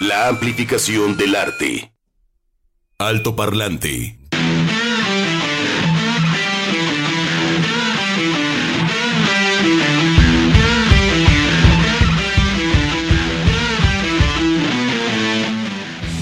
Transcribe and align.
La 0.00 0.28
amplificación 0.28 1.18
del 1.18 1.36
arte. 1.36 1.92
Alto 2.98 3.36
parlante. 3.36 4.18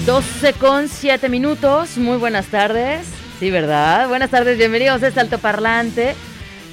Doce 0.05 0.51
con 0.59 0.89
siete 0.89 1.29
minutos. 1.29 1.97
Muy 1.97 2.17
buenas 2.17 2.47
tardes. 2.47 3.07
Sí, 3.39 3.49
¿verdad? 3.49 4.09
Buenas 4.09 4.29
tardes, 4.29 4.57
bienvenidos 4.57 5.01
a 5.03 5.07
este 5.07 5.21
altoparlante 5.21 6.15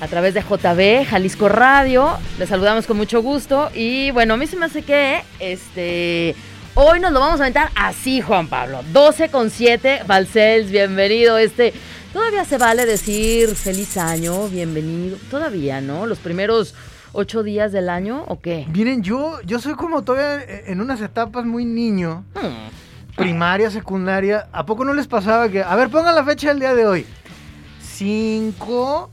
a 0.00 0.09
través 0.09 0.34
de 0.34 0.43
JB, 0.43 1.09
Jalisco 1.09 1.48
Radio. 1.48 2.18
Les 2.41 2.48
saludamos 2.48 2.84
con 2.88 2.96
mucho 2.96 3.23
gusto. 3.23 3.70
Y 3.77 4.11
bueno, 4.11 4.34
a 4.34 4.36
mí 4.36 4.48
se 4.48 4.57
me 4.57 4.66
hace 4.66 4.82
que 4.82 5.23
este. 5.38 6.34
Hoy 6.79 7.00
nos 7.00 7.11
lo 7.11 7.20
vamos 7.20 7.40
a 7.40 7.45
aventar 7.45 7.70
así, 7.74 8.21
Juan 8.21 8.48
Pablo. 8.48 8.82
12 8.93 9.30
con 9.30 9.48
7, 9.48 10.03
Valcels, 10.07 10.71
bienvenido. 10.71 11.39
Este. 11.39 11.72
Todavía 12.12 12.44
se 12.44 12.58
vale 12.58 12.84
decir 12.84 13.54
feliz 13.54 13.96
año, 13.96 14.46
bienvenido. 14.48 15.17
Todavía, 15.31 15.81
¿no? 15.81 16.04
Los 16.04 16.18
primeros 16.18 16.75
ocho 17.14 17.43
días 17.43 17.72
del 17.72 17.89
año, 17.89 18.25
¿o 18.29 18.40
qué? 18.40 18.67
Miren, 18.75 19.03
yo, 19.03 19.40
yo 19.46 19.58
soy 19.58 19.72
como 19.75 20.04
todavía 20.04 20.44
en 20.67 20.82
unas 20.82 21.00
etapas 21.00 21.46
muy 21.46 21.64
niño. 21.64 22.25
Hmm. 22.34 23.17
Primaria, 23.17 23.70
secundaria. 23.70 24.46
¿A 24.53 24.67
poco 24.67 24.84
no 24.84 24.93
les 24.93 25.06
pasaba 25.06 25.48
que, 25.48 25.62
a 25.62 25.75
ver, 25.76 25.89
pongan 25.89 26.14
la 26.14 26.25
fecha 26.25 26.48
del 26.48 26.61
día 26.61 26.75
de 26.75 26.86
hoy? 26.86 27.06
5. 27.81 29.11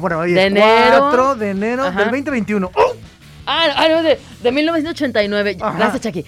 bueno, 0.00 0.18
hoy 0.18 0.32
De 0.32 0.40
es 0.40 0.46
enero. 0.48 0.98
4 0.98 1.34
de 1.36 1.50
enero 1.50 1.84
Ajá. 1.84 2.00
del 2.00 2.06
2021. 2.10 2.72
¡Oh! 2.74 3.01
Ah, 3.44 3.66
ah, 3.76 3.88
no, 3.88 4.02
de, 4.04 4.18
de 4.42 4.52
1989. 4.52 5.56
Ajá. 5.60 5.76
Gracias, 5.78 6.02
Chucky. 6.02 6.24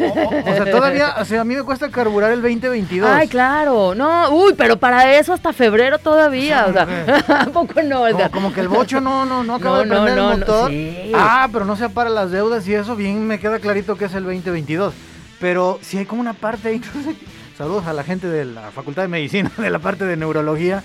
O, 0.00 0.04
o- 0.04 0.40
o 0.40 0.54
sea, 0.54 0.70
todavía, 0.70 1.14
o 1.18 1.24
sea, 1.24 1.40
a 1.40 1.44
mí 1.44 1.56
me 1.56 1.62
cuesta 1.64 1.88
carburar 1.90 2.30
el 2.32 2.40
2022. 2.42 3.10
Ay, 3.10 3.26
claro. 3.28 3.94
No, 3.96 4.30
uy, 4.30 4.54
pero 4.56 4.76
para 4.78 5.16
eso 5.18 5.32
hasta 5.32 5.52
febrero 5.52 5.98
todavía. 5.98 6.66
O 6.68 6.72
sea, 6.72 6.86
¿a 7.40 7.46
poco 7.46 7.82
no, 7.82 8.02
Como, 8.12 8.30
como 8.30 8.52
que 8.52 8.60
el 8.60 8.68
bocho 8.68 9.00
no, 9.00 9.24
no, 9.24 9.42
no 9.42 9.56
acaba 9.56 9.78
No, 9.78 9.82
de 9.82 9.88
prender 9.90 10.16
no, 10.16 10.32
el 10.32 10.40
no, 10.40 10.46
motor. 10.46 10.70
sí. 10.70 11.12
Ah, 11.14 11.48
pero 11.52 11.64
no 11.64 11.74
sea 11.76 11.88
para 11.88 12.10
las 12.10 12.30
deudas 12.30 12.66
y 12.68 12.74
eso, 12.74 12.94
bien 12.94 13.26
me 13.26 13.40
queda 13.40 13.58
clarito 13.58 13.96
que 13.96 14.04
es 14.04 14.14
el 14.14 14.22
2022. 14.24 14.94
Pero 15.40 15.80
sí 15.82 15.98
hay 15.98 16.04
como 16.06 16.20
una 16.20 16.34
parte 16.34 16.68
ahí. 16.68 16.76
entonces, 16.84 17.16
Saludos 17.58 17.86
a 17.86 17.92
la 17.92 18.02
gente 18.04 18.28
de 18.28 18.44
la 18.44 18.70
Facultad 18.70 19.02
de 19.02 19.08
Medicina, 19.08 19.50
de 19.58 19.68
la 19.70 19.78
parte 19.78 20.04
de 20.04 20.16
neurología. 20.16 20.82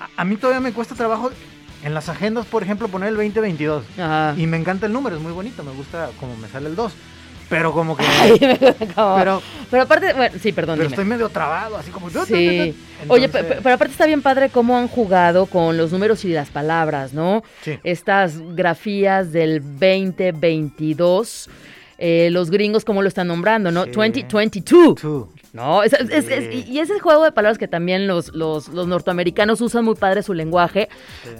A, 0.00 0.22
a 0.22 0.24
mí 0.24 0.36
todavía 0.36 0.60
me 0.60 0.72
cuesta 0.72 0.94
trabajo 0.94 1.30
en 1.82 1.94
las 1.94 2.08
agendas, 2.08 2.46
por 2.46 2.62
ejemplo, 2.62 2.88
poner 2.88 3.08
el 3.08 3.16
2022. 3.16 3.84
Ajá. 3.98 4.34
Y 4.36 4.46
me 4.46 4.56
encanta 4.56 4.86
el 4.86 4.92
número, 4.92 5.16
es 5.16 5.22
muy 5.22 5.32
bonito, 5.32 5.62
me 5.62 5.72
gusta 5.72 6.10
como 6.18 6.36
me 6.36 6.48
sale 6.48 6.68
el 6.68 6.76
2. 6.76 6.92
Pero 7.48 7.72
como 7.72 7.96
que... 7.96 8.04
Ay. 8.20 8.38
Pero, 8.96 9.42
Pero 9.70 9.82
aparte, 9.82 10.14
bueno, 10.14 10.34
sí, 10.40 10.52
perdón, 10.52 10.76
pero 10.78 10.88
dime. 10.88 10.94
estoy 10.94 11.04
medio 11.04 11.28
trabado, 11.28 11.76
así 11.76 11.90
como... 11.90 12.08
Sí. 12.08 12.74
Oye, 13.08 13.26
Entonces, 13.26 13.58
pero 13.62 13.74
aparte 13.74 13.92
está 13.92 14.06
bien 14.06 14.22
padre 14.22 14.48
cómo 14.48 14.78
han 14.78 14.88
jugado 14.88 15.44
con 15.46 15.76
los 15.76 15.92
números 15.92 16.24
y 16.24 16.28
las 16.28 16.48
palabras, 16.48 17.12
¿no? 17.12 17.42
Sí. 17.62 17.78
Estas 17.84 18.38
grafías 18.54 19.32
del 19.32 19.60
2022, 19.60 21.50
eh, 21.98 22.28
los 22.30 22.50
gringos 22.50 22.86
cómo 22.86 23.02
lo 23.02 23.08
están 23.08 23.26
nombrando, 23.28 23.70
¿no? 23.70 23.84
Sí. 23.84 23.90
2022. 23.90 24.94
Tú. 24.94 25.28
No, 25.52 25.82
es, 25.82 25.92
es- 25.92 26.10
es- 26.28 26.66
y 26.68 26.78
ese 26.78 26.98
juego 26.98 27.24
de 27.24 27.32
palabras 27.32 27.58
que 27.58 27.68
también 27.68 28.06
los, 28.06 28.32
los, 28.34 28.68
los 28.68 28.86
norteamericanos 28.86 29.60
usan 29.60 29.84
muy 29.84 29.94
padre 29.96 30.22
su 30.22 30.32
lenguaje 30.32 30.88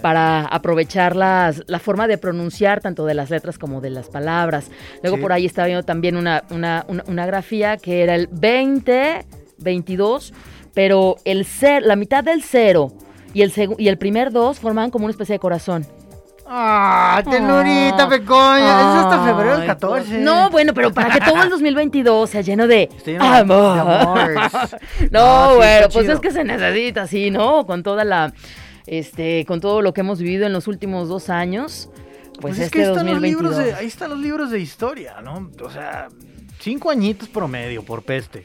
para 0.03 0.45
aprovechar 0.45 1.15
las, 1.15 1.63
la 1.65 1.79
forma 1.79 2.07
de 2.07 2.17
pronunciar 2.19 2.79
tanto 2.79 3.05
de 3.05 3.15
las 3.15 3.31
letras 3.31 3.57
como 3.57 3.81
de 3.81 3.89
las 3.89 4.09
palabras. 4.09 4.69
Luego 5.01 5.17
Sí. 5.17 5.21
por 5.23 5.33
ahí 5.33 5.45
estaba 5.47 5.65
viendo 5.67 5.83
también 5.83 6.15
una, 6.15 6.43
una, 6.51 6.85
una, 6.87 7.03
una 7.07 7.25
grafía 7.25 7.77
que 7.77 8.03
era 8.03 8.13
el 8.13 8.27
20, 8.31 9.25
22, 9.57 10.33
pero 10.75 11.15
el 11.25 11.45
cer- 11.45 11.81
la 11.81 11.95
mitad 11.95 12.23
del 12.23 12.43
cero 12.43 12.93
y 13.33 13.41
el, 13.41 13.51
y 13.79 13.87
el 13.87 13.97
primer 13.97 14.31
dos 14.31 14.59
formaban 14.59 14.91
como 14.91 15.05
una 15.05 15.11
especie 15.11 15.33
de 15.33 15.39
corazón. 15.39 15.87
¡Ah, 16.45 17.21
tenurita, 17.29 18.03
Ah. 18.03 18.09
pecoña! 18.09 18.79
Eso 18.81 18.99
es 18.99 19.05
hasta 19.05 19.23
febrero 19.25 19.51
del 19.53 19.61
Ay, 19.61 19.67
14. 19.67 20.17
No, 20.19 20.49
bueno, 20.49 20.73
pero 20.73 20.91
para 20.93 21.09
que 21.13 21.19
todo 21.21 21.41
el 21.41 21.49
2022 21.49 22.29
sea 22.29 22.41
lleno 22.41 22.67
de 22.67 22.89
amor. 23.19 23.77
no, 25.11 25.19
No, 25.19 25.49
sí, 25.51 25.55
bueno, 25.57 25.87
pues 25.91 26.05
chido. 26.05 26.13
es 26.13 26.19
que 26.19 26.31
se 26.31 26.43
necesita 26.43 27.03
así, 27.03 27.31
¿no? 27.31 27.65
Con 27.65 27.81
toda 27.83 28.03
la, 28.03 28.33
este, 28.85 29.45
con 29.45 29.61
todo 29.61 29.81
lo 29.81 29.93
que 29.93 30.01
hemos 30.01 30.19
vivido 30.19 30.45
en 30.45 30.53
los 30.53 30.67
últimos 30.67 31.07
dos 31.07 31.29
años, 31.29 31.89
pues, 32.41 32.41
Pues 32.41 32.57
es 32.57 32.65
este 32.65 32.77
que 32.79 32.83
ahí 32.83 32.89
están, 32.89 33.05
los 33.05 33.13
2022. 33.15 33.51
libros 33.55 33.57
de, 33.65 33.73
ahí 33.75 33.87
están 33.87 34.09
los 34.09 34.19
libros 34.19 34.51
de 34.51 34.59
historia, 34.59 35.21
¿no? 35.23 35.49
O 35.63 35.69
sea, 35.69 36.07
cinco 36.59 36.89
añitos 36.89 37.29
promedio 37.29 37.83
por 37.83 38.03
peste, 38.03 38.43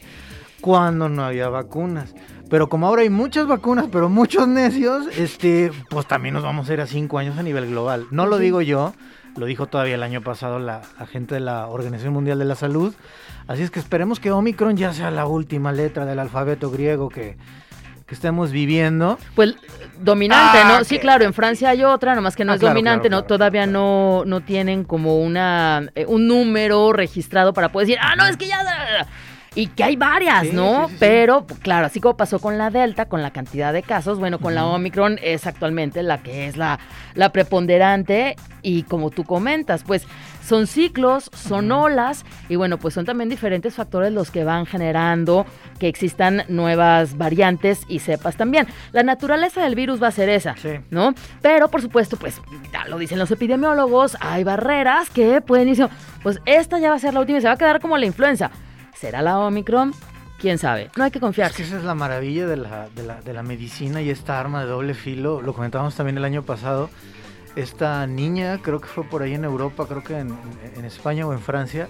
cuando 0.60 1.08
no 1.08 1.24
había 1.24 1.48
vacunas. 1.48 2.14
Pero 2.50 2.68
como 2.68 2.86
ahora 2.86 3.02
hay 3.02 3.10
muchas 3.10 3.46
vacunas, 3.46 3.86
pero 3.92 4.08
muchos 4.08 4.48
necios, 4.48 5.06
este, 5.18 5.70
pues 5.90 6.06
también 6.06 6.34
nos 6.34 6.42
vamos 6.42 6.68
a 6.70 6.72
ir 6.74 6.80
a 6.80 6.86
cinco 6.86 7.18
años 7.18 7.36
a 7.38 7.42
nivel 7.42 7.66
global. 7.68 8.06
No 8.10 8.24
lo 8.26 8.38
digo 8.38 8.62
yo, 8.62 8.94
lo 9.36 9.44
dijo 9.46 9.66
todavía 9.66 9.96
el 9.96 10.02
año 10.02 10.22
pasado 10.22 10.58
la, 10.58 10.80
la 10.98 11.06
gente 11.06 11.34
de 11.34 11.40
la 11.40 11.66
Organización 11.66 12.14
Mundial 12.14 12.38
de 12.38 12.46
la 12.46 12.54
Salud. 12.54 12.94
Así 13.46 13.62
es 13.62 13.70
que 13.70 13.78
esperemos 13.80 14.18
que 14.18 14.30
Omicron 14.30 14.76
ya 14.76 14.92
sea 14.92 15.10
la 15.10 15.26
última 15.26 15.72
letra 15.72 16.06
del 16.06 16.18
alfabeto 16.18 16.70
griego 16.70 17.08
que, 17.10 17.36
que 18.06 18.14
estemos 18.14 18.50
viviendo. 18.50 19.18
Pues 19.34 19.54
dominante, 20.00 20.58
Ah, 20.64 20.78
¿no? 20.78 20.84
Sí, 20.84 20.94
que- 20.96 21.00
claro, 21.02 21.24
en 21.24 21.34
Francia 21.34 21.68
hay 21.68 21.84
otra, 21.84 22.14
nomás 22.14 22.34
que 22.34 22.46
no 22.46 22.52
Ah, 22.52 22.54
es 22.54 22.60
claro, 22.60 22.74
dominante, 22.74 23.08
claro, 23.08 23.22
¿no? 23.22 23.26
Todavía 23.26 23.66
no, 23.66 24.22
no 24.24 24.40
tienen 24.40 24.84
como 24.84 25.18
una 25.20 25.90
eh, 25.94 26.06
un 26.08 26.26
número 26.26 26.92
registrado 26.94 27.52
para 27.52 27.70
poder 27.72 27.88
decir, 27.88 28.00
ah, 28.02 28.16
no, 28.16 28.24
es 28.26 28.38
que 28.38 28.48
ya... 28.48 28.58
Y 29.60 29.66
que 29.66 29.82
hay 29.82 29.96
varias, 29.96 30.42
Sí, 30.46 30.50
¿no? 30.52 30.82
sí, 30.84 30.84
sí, 30.86 30.90
sí. 30.92 30.96
Pero, 31.00 31.44
claro, 31.62 31.86
así 31.86 31.98
como 32.00 32.16
pasó 32.16 32.38
con 32.38 32.58
la 32.58 32.70
Delta, 32.70 33.06
con 33.06 33.22
la 33.22 33.32
cantidad 33.32 33.72
de 33.72 33.82
casos, 33.82 34.20
bueno, 34.20 34.38
con 34.38 34.54
la 34.54 34.64
Omicron 34.64 35.18
es 35.20 35.48
actualmente 35.48 36.04
la 36.04 36.18
que 36.22 36.46
es 36.46 36.56
la, 36.56 36.78
la 37.14 37.32
preponderante 37.32 38.36
y 38.62 38.84
como 38.84 39.10
tú 39.10 39.24
comentas, 39.24 39.82
pues 39.82 40.06
son 40.46 40.68
ciclos, 40.68 41.28
son 41.34 41.72
olas 41.72 42.24
y 42.48 42.54
bueno, 42.54 42.78
pues 42.78 42.94
son 42.94 43.04
también 43.04 43.28
diferentes 43.28 43.74
factores 43.74 44.12
los 44.12 44.30
que 44.30 44.44
van 44.44 44.64
generando 44.64 45.44
que 45.80 45.88
existan 45.88 46.44
nuevas 46.48 47.18
variantes 47.18 47.80
y 47.88 47.98
cepas 47.98 48.36
también. 48.36 48.68
La 48.92 49.02
naturaleza 49.02 49.62
del 49.64 49.74
virus 49.74 50.00
va 50.00 50.06
a 50.06 50.12
ser 50.12 50.28
esa, 50.28 50.54
Sí. 50.56 50.70
¿no? 50.90 51.14
Pero 51.42 51.68
por 51.68 51.82
supuesto, 51.82 52.16
pues 52.16 52.40
ya 52.72 52.84
lo 52.86 52.96
dicen 52.96 53.18
los 53.18 53.30
epidemiólogos, 53.32 54.16
hay 54.20 54.44
barreras 54.44 55.10
que 55.10 55.40
pueden 55.40 55.68
decir, 55.68 55.88
pues 56.22 56.40
esta 56.46 56.78
ya 56.78 56.90
va 56.90 56.96
a 56.96 57.00
ser 57.00 57.12
la 57.12 57.20
última 57.20 57.38
y 57.38 57.40
se 57.40 57.48
va 57.48 57.54
a 57.54 57.58
quedar 57.58 57.80
como 57.80 57.98
la 57.98 58.06
influenza. 58.06 58.52
¿Será 58.98 59.22
la 59.22 59.38
Omicron? 59.38 59.94
¿Quién 60.40 60.58
sabe? 60.58 60.90
No 60.96 61.04
hay 61.04 61.10
que 61.10 61.18
Es 61.18 61.22
confiarse. 61.22 61.56
que 61.56 61.62
esa 61.62 61.78
es 61.78 61.84
la 61.84 61.94
maravilla 61.94 62.46
de 62.46 62.56
la, 62.56 62.88
de, 62.88 63.04
la, 63.04 63.20
de 63.20 63.32
la 63.32 63.42
medicina 63.42 64.02
y 64.02 64.10
esta 64.10 64.40
arma 64.40 64.60
de 64.60 64.66
doble 64.66 64.94
filo. 64.94 65.40
Lo 65.40 65.54
comentábamos 65.54 65.94
también 65.94 66.18
el 66.18 66.24
año 66.24 66.42
pasado. 66.42 66.90
Esta 67.54 68.06
niña, 68.06 68.58
creo 68.62 68.80
que 68.80 68.88
fue 68.88 69.04
por 69.04 69.22
ahí 69.22 69.34
en 69.34 69.44
Europa, 69.44 69.86
creo 69.88 70.02
que 70.02 70.18
en, 70.18 70.36
en 70.76 70.84
España 70.84 71.26
o 71.26 71.32
en 71.32 71.40
Francia. 71.40 71.88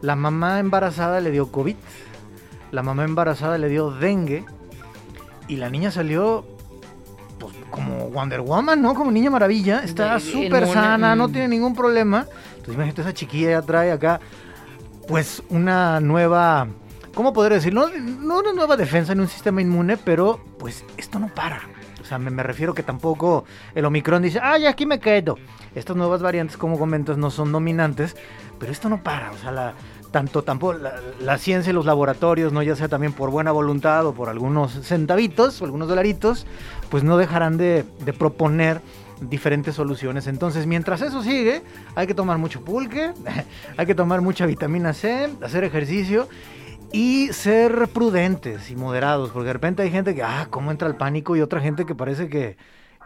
La 0.00 0.14
mamá 0.14 0.60
embarazada 0.60 1.20
le 1.20 1.32
dio 1.32 1.50
COVID. 1.50 1.74
La 2.70 2.82
mamá 2.82 3.04
embarazada 3.04 3.58
le 3.58 3.68
dio 3.68 3.90
dengue. 3.90 4.44
Y 5.48 5.56
la 5.56 5.70
niña 5.70 5.90
salió 5.90 6.44
pues, 7.40 7.52
como 7.70 8.10
Wonder 8.10 8.42
Woman, 8.42 8.80
¿no? 8.80 8.94
Como 8.94 9.10
niña 9.10 9.30
maravilla. 9.30 9.82
Está 9.82 10.20
súper 10.20 10.68
sana, 10.68 11.16
no 11.16 11.28
mm. 11.28 11.32
tiene 11.32 11.48
ningún 11.48 11.74
problema. 11.74 12.26
Entonces 12.50 12.74
imagínate, 12.74 13.00
esa 13.00 13.14
chiquilla 13.14 13.50
ya 13.50 13.62
trae 13.62 13.90
acá 13.90 14.20
pues 15.08 15.42
una 15.48 16.00
nueva, 16.00 16.68
¿cómo 17.14 17.32
poder 17.32 17.54
decir? 17.54 17.72
No, 17.72 17.86
una 17.86 18.52
nueva 18.52 18.76
defensa 18.76 19.12
en 19.12 19.20
un 19.20 19.28
sistema 19.28 19.62
inmune, 19.62 19.96
pero 19.96 20.38
pues 20.58 20.84
esto 20.98 21.18
no 21.18 21.28
para. 21.34 21.62
O 22.00 22.04
sea, 22.04 22.18
me, 22.18 22.30
me 22.30 22.42
refiero 22.42 22.74
que 22.74 22.82
tampoco 22.82 23.44
el 23.74 23.86
Omicron 23.86 24.22
dice, 24.22 24.38
ay, 24.42 24.66
aquí 24.66 24.86
me 24.86 25.00
quedo. 25.00 25.36
Estas 25.74 25.96
nuevas 25.96 26.22
variantes, 26.22 26.56
como 26.56 26.78
comentas, 26.78 27.16
no 27.16 27.30
son 27.30 27.50
dominantes, 27.52 28.16
pero 28.58 28.70
esto 28.70 28.88
no 28.90 29.02
para. 29.02 29.30
O 29.32 29.38
sea, 29.38 29.50
la, 29.50 29.74
tanto 30.10 30.42
tampoco 30.42 30.78
la, 31.20 31.38
ciencia 31.38 31.70
y 31.70 31.74
los 31.74 31.86
laboratorios, 31.86 32.52
no 32.52 32.62
ya 32.62 32.76
sea 32.76 32.88
también 32.88 33.12
por 33.12 33.30
buena 33.30 33.50
voluntad 33.52 34.06
o 34.06 34.12
por 34.12 34.28
algunos 34.28 34.72
centavitos 34.86 35.60
o 35.60 35.64
algunos 35.64 35.88
dolaritos, 35.88 36.46
pues 36.90 37.02
no 37.02 37.16
dejarán 37.16 37.56
de, 37.56 37.84
de 38.04 38.12
proponer 38.12 38.80
diferentes 39.20 39.74
soluciones. 39.74 40.26
Entonces, 40.26 40.66
mientras 40.66 41.00
eso 41.02 41.22
sigue, 41.22 41.62
hay 41.94 42.06
que 42.06 42.14
tomar 42.14 42.38
mucho 42.38 42.64
pulque, 42.64 43.12
hay 43.76 43.86
que 43.86 43.94
tomar 43.94 44.20
mucha 44.20 44.46
vitamina 44.46 44.92
C, 44.92 45.28
hacer 45.42 45.64
ejercicio 45.64 46.28
y 46.92 47.28
ser 47.32 47.88
prudentes 47.88 48.70
y 48.70 48.76
moderados, 48.76 49.30
porque 49.30 49.48
de 49.48 49.52
repente 49.52 49.82
hay 49.82 49.90
gente 49.90 50.14
que, 50.14 50.22
ah, 50.22 50.46
cómo 50.50 50.70
entra 50.70 50.88
el 50.88 50.94
pánico 50.96 51.36
y 51.36 51.40
otra 51.40 51.60
gente 51.60 51.84
que 51.84 51.94
parece 51.94 52.28
que, 52.28 52.56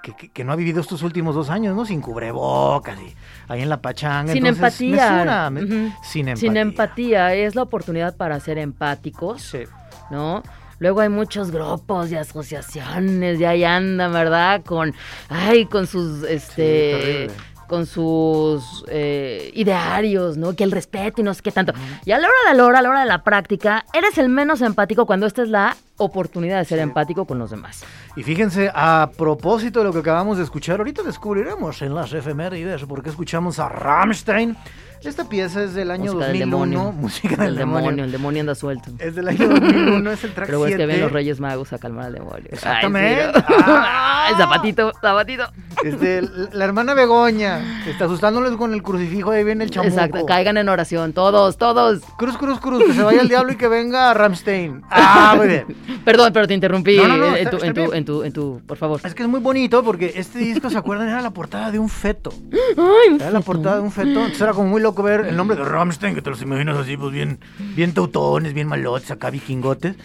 que, 0.03 0.15
que- 0.15 0.29
que 0.31 0.45
no 0.45 0.53
ha 0.53 0.57
vivido 0.57 0.81
estos 0.81 1.03
últimos 1.03 1.35
dos 1.35 1.51
años, 1.51 1.75
¿no? 1.77 1.85
Sin 1.85 2.01
cubrebocas 2.01 2.99
y 3.01 3.15
ahí 3.49 3.63
en 3.63 3.69
la 3.69 3.81
pachanga. 3.81 4.33
Sin 4.33 4.47
Entonces, 4.47 4.81
empatía. 4.81 5.51
mesura, 5.51 5.93
sin 6.03 6.29
empatía. 6.29 6.37
Sin 6.37 6.57
empatía, 6.57 7.35
es 7.35 7.55
la 7.57 7.63
oportunidad 7.63 8.17
para 8.17 8.39
ser 8.41 8.59
empáticos, 8.59 9.43
Sí. 9.43 9.65
¿no? 10.11 10.43
Luego 10.83 11.01
hay 11.01 11.11
muchos 11.11 11.53
grupos 11.53 12.11
y 12.11 12.17
asociaciones 12.17 13.39
y 13.39 13.45
ahí 13.45 13.63
andan, 13.63 14.13
¿verdad? 14.13 14.65
Con, 14.65 14.93
ay, 15.29 15.67
con 15.67 15.87
sus, 15.87 16.25
este, 16.25 17.31
con 17.69 17.87
sus 17.87 18.85
eh, 18.89 19.53
idearios, 19.55 20.37
¿no? 20.37 20.57
Que 20.57 20.65
el 20.65 20.73
respeto 20.73 21.21
y 21.21 21.25
no 21.25 21.35
sé 21.35 21.43
qué 21.43 21.53
tanto. 21.53 21.73
Y 22.05 22.11
a 22.11 22.19
la 22.19 22.27
hora 22.27 22.51
de 22.51 22.57
la 22.57 22.65
hora, 22.65 22.79
a 22.81 22.83
la 22.83 22.89
hora 22.89 23.01
de 23.03 23.07
la 23.07 23.23
práctica, 23.23 23.85
eres 23.95 24.19
el 24.19 24.29
menos 24.29 24.61
empático 24.61 25.07
cuando 25.07 25.27
esta 25.27 25.43
es 25.43 25.51
la 25.51 25.77
oportunidad 25.99 26.59
de 26.59 26.65
ser 26.65 26.81
empático 26.81 27.27
con 27.27 27.39
los 27.39 27.53
demás. 27.53 27.85
Y 28.17 28.25
fíjense, 28.25 28.69
a 28.75 29.09
propósito 29.17 29.79
de 29.79 29.85
lo 29.85 29.93
que 29.93 30.01
acabamos 30.01 30.39
de 30.39 30.43
escuchar, 30.43 30.81
ahorita 30.81 31.05
descubriremos 31.05 31.81
en 31.83 31.95
las 31.95 32.13
efemérides 32.13 32.85
por 32.87 33.05
qué 33.05 33.11
escuchamos 33.11 33.61
a 33.61 33.69
Rammstein. 33.69 34.57
Esta 35.05 35.29
pieza 35.29 35.63
es 35.65 35.75
del 35.75 35.91
año 35.91 36.13
Música 36.13 36.27
del 36.33 36.39
2001, 36.51 36.69
demonio. 36.79 36.93
música 37.01 37.37
del 37.37 37.49
el 37.49 37.57
demonio. 37.57 37.79
demonio, 37.87 38.05
el 38.05 38.13
demonio 38.13 38.41
anda 38.41 38.55
suelto. 38.55 38.91
Es 38.99 39.15
del 39.15 39.29
año 39.29 39.49
2001, 39.49 40.11
es 40.13 40.25
el 40.25 40.33
track 40.33 40.47
Pero 40.47 40.65
es 40.67 40.71
que 40.71 40.77
7. 40.77 40.87
ven 40.87 41.01
los 41.01 41.13
Reyes 41.13 41.41
Magos 41.41 41.73
a 41.73 41.79
calmar 41.79 42.07
al 42.07 42.13
demonio. 42.15 42.45
Exactamente. 42.51 43.23
Ay. 43.35 43.43
Ah. 43.49 44.27
Ay, 44.29 44.35
zapatito, 44.37 44.93
zapatito. 45.01 45.45
Este, 45.83 46.23
la 46.53 46.65
hermana 46.65 46.95
Begoña, 46.95 47.83
está 47.89 48.05
asustándoles 48.05 48.53
con 48.53 48.73
el 48.73 48.83
crucifijo, 48.83 49.33
ahí 49.33 49.43
viene 49.43 49.65
el 49.65 49.71
chamuco. 49.71 49.93
Exacto, 49.93 50.27
caigan 50.27 50.57
en 50.57 50.69
oración, 50.69 51.13
todos, 51.13 51.57
todos. 51.57 52.03
Cruz, 52.17 52.37
cruz, 52.39 52.61
cruz, 52.61 52.85
que 52.85 52.93
se 52.93 53.03
vaya 53.03 53.21
el 53.23 53.29
diablo 53.29 53.53
y 53.53 53.57
que 53.57 53.67
venga 53.69 54.15
Ramstein. 54.15 54.83
Ah, 55.15 55.35
muy 55.37 55.49
bien. 55.49 55.67
Perdón, 56.05 56.33
pero 56.33 56.47
te 56.47 56.55
interrumpí 56.55 56.97
No, 56.97 57.09
no, 57.09 57.17
no, 57.17 57.37
en, 57.37 57.51
tu, 57.51 57.57
está 57.57 57.67
en, 57.67 57.75
tu, 57.75 57.93
en, 57.93 58.05
tu, 58.05 58.23
en 58.23 58.33
tu, 58.33 58.63
por 58.67 58.77
favor. 58.77 59.01
Es 59.05 59.15
que 59.15 59.23
es 59.23 59.29
muy 59.29 59.41
bonito 59.41 59.83
porque 59.83 60.13
este 60.17 60.39
disco, 60.39 60.71
¿se 60.71 60.79
acuerdan? 60.79 61.09
Era 61.09 61.21
la 61.23 61.31
portada 61.31 61.71
de 61.71 61.79
un 61.79 61.89
feto. 61.89 62.33
Ay, 62.77 63.17
Era 63.17 63.31
la 63.31 63.41
portada 63.41 63.77
de 63.77 63.83
un 63.83 63.91
feto. 63.91 64.09
Entonces 64.09 64.41
era 64.41 64.53
como 64.53 64.69
muy 64.69 64.81
loco 64.81 64.92
ver 65.01 65.27
el 65.27 65.37
nombre 65.37 65.57
de 65.57 65.65
Rammstein, 65.65 66.15
que 66.15 66.23
te 66.23 66.29
los 66.31 66.43
imaginas 66.43 66.77
así, 66.77 66.97
pues 66.97 67.13
bien, 67.13 67.39
bien 67.77 67.95
teutones, 67.95 68.53
bien 68.53 68.67
malotes, 68.69 69.11
acá 69.11 69.31
vikingotes. 69.31 69.97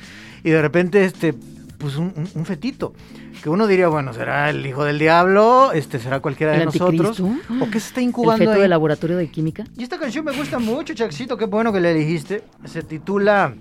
Y 0.43 0.51
de 0.51 0.61
repente, 0.61 1.03
este, 1.03 1.33
pues 1.77 1.95
un, 1.97 2.13
un- 2.15 2.29
un 2.33 2.45
fetito. 2.45 2.93
Que 3.43 3.49
uno 3.49 3.67
diría, 3.67 3.87
bueno, 3.87 4.13
será 4.13 4.49
el 4.49 4.65
hijo 4.65 4.83
del 4.83 4.97
diablo, 4.97 5.71
este 5.71 5.99
será 5.99 6.19
cualquiera 6.21 6.53
de 6.53 6.59
¿El 6.59 6.65
nosotros. 6.65 7.19
¿O 7.19 7.69
qué 7.69 7.79
se 7.79 7.87
está 7.89 7.99
el 7.99 8.07
incubando 8.07 8.39
feto 8.39 8.51
ahí? 8.53 8.61
de 8.61 8.67
laboratorio 8.67 9.17
de 9.17 9.29
química. 9.29 9.63
Y 9.77 9.83
esta 9.83 9.99
canción 9.99 10.25
me 10.25 10.31
gusta 10.31 10.57
mucho, 10.57 10.93
Chaxito, 10.95 11.37
qué 11.37 11.45
bueno 11.45 11.71
que 11.73 11.79
la 11.79 11.91
elegiste. 11.91 12.43
Se 12.65 12.81
titula 12.81 13.53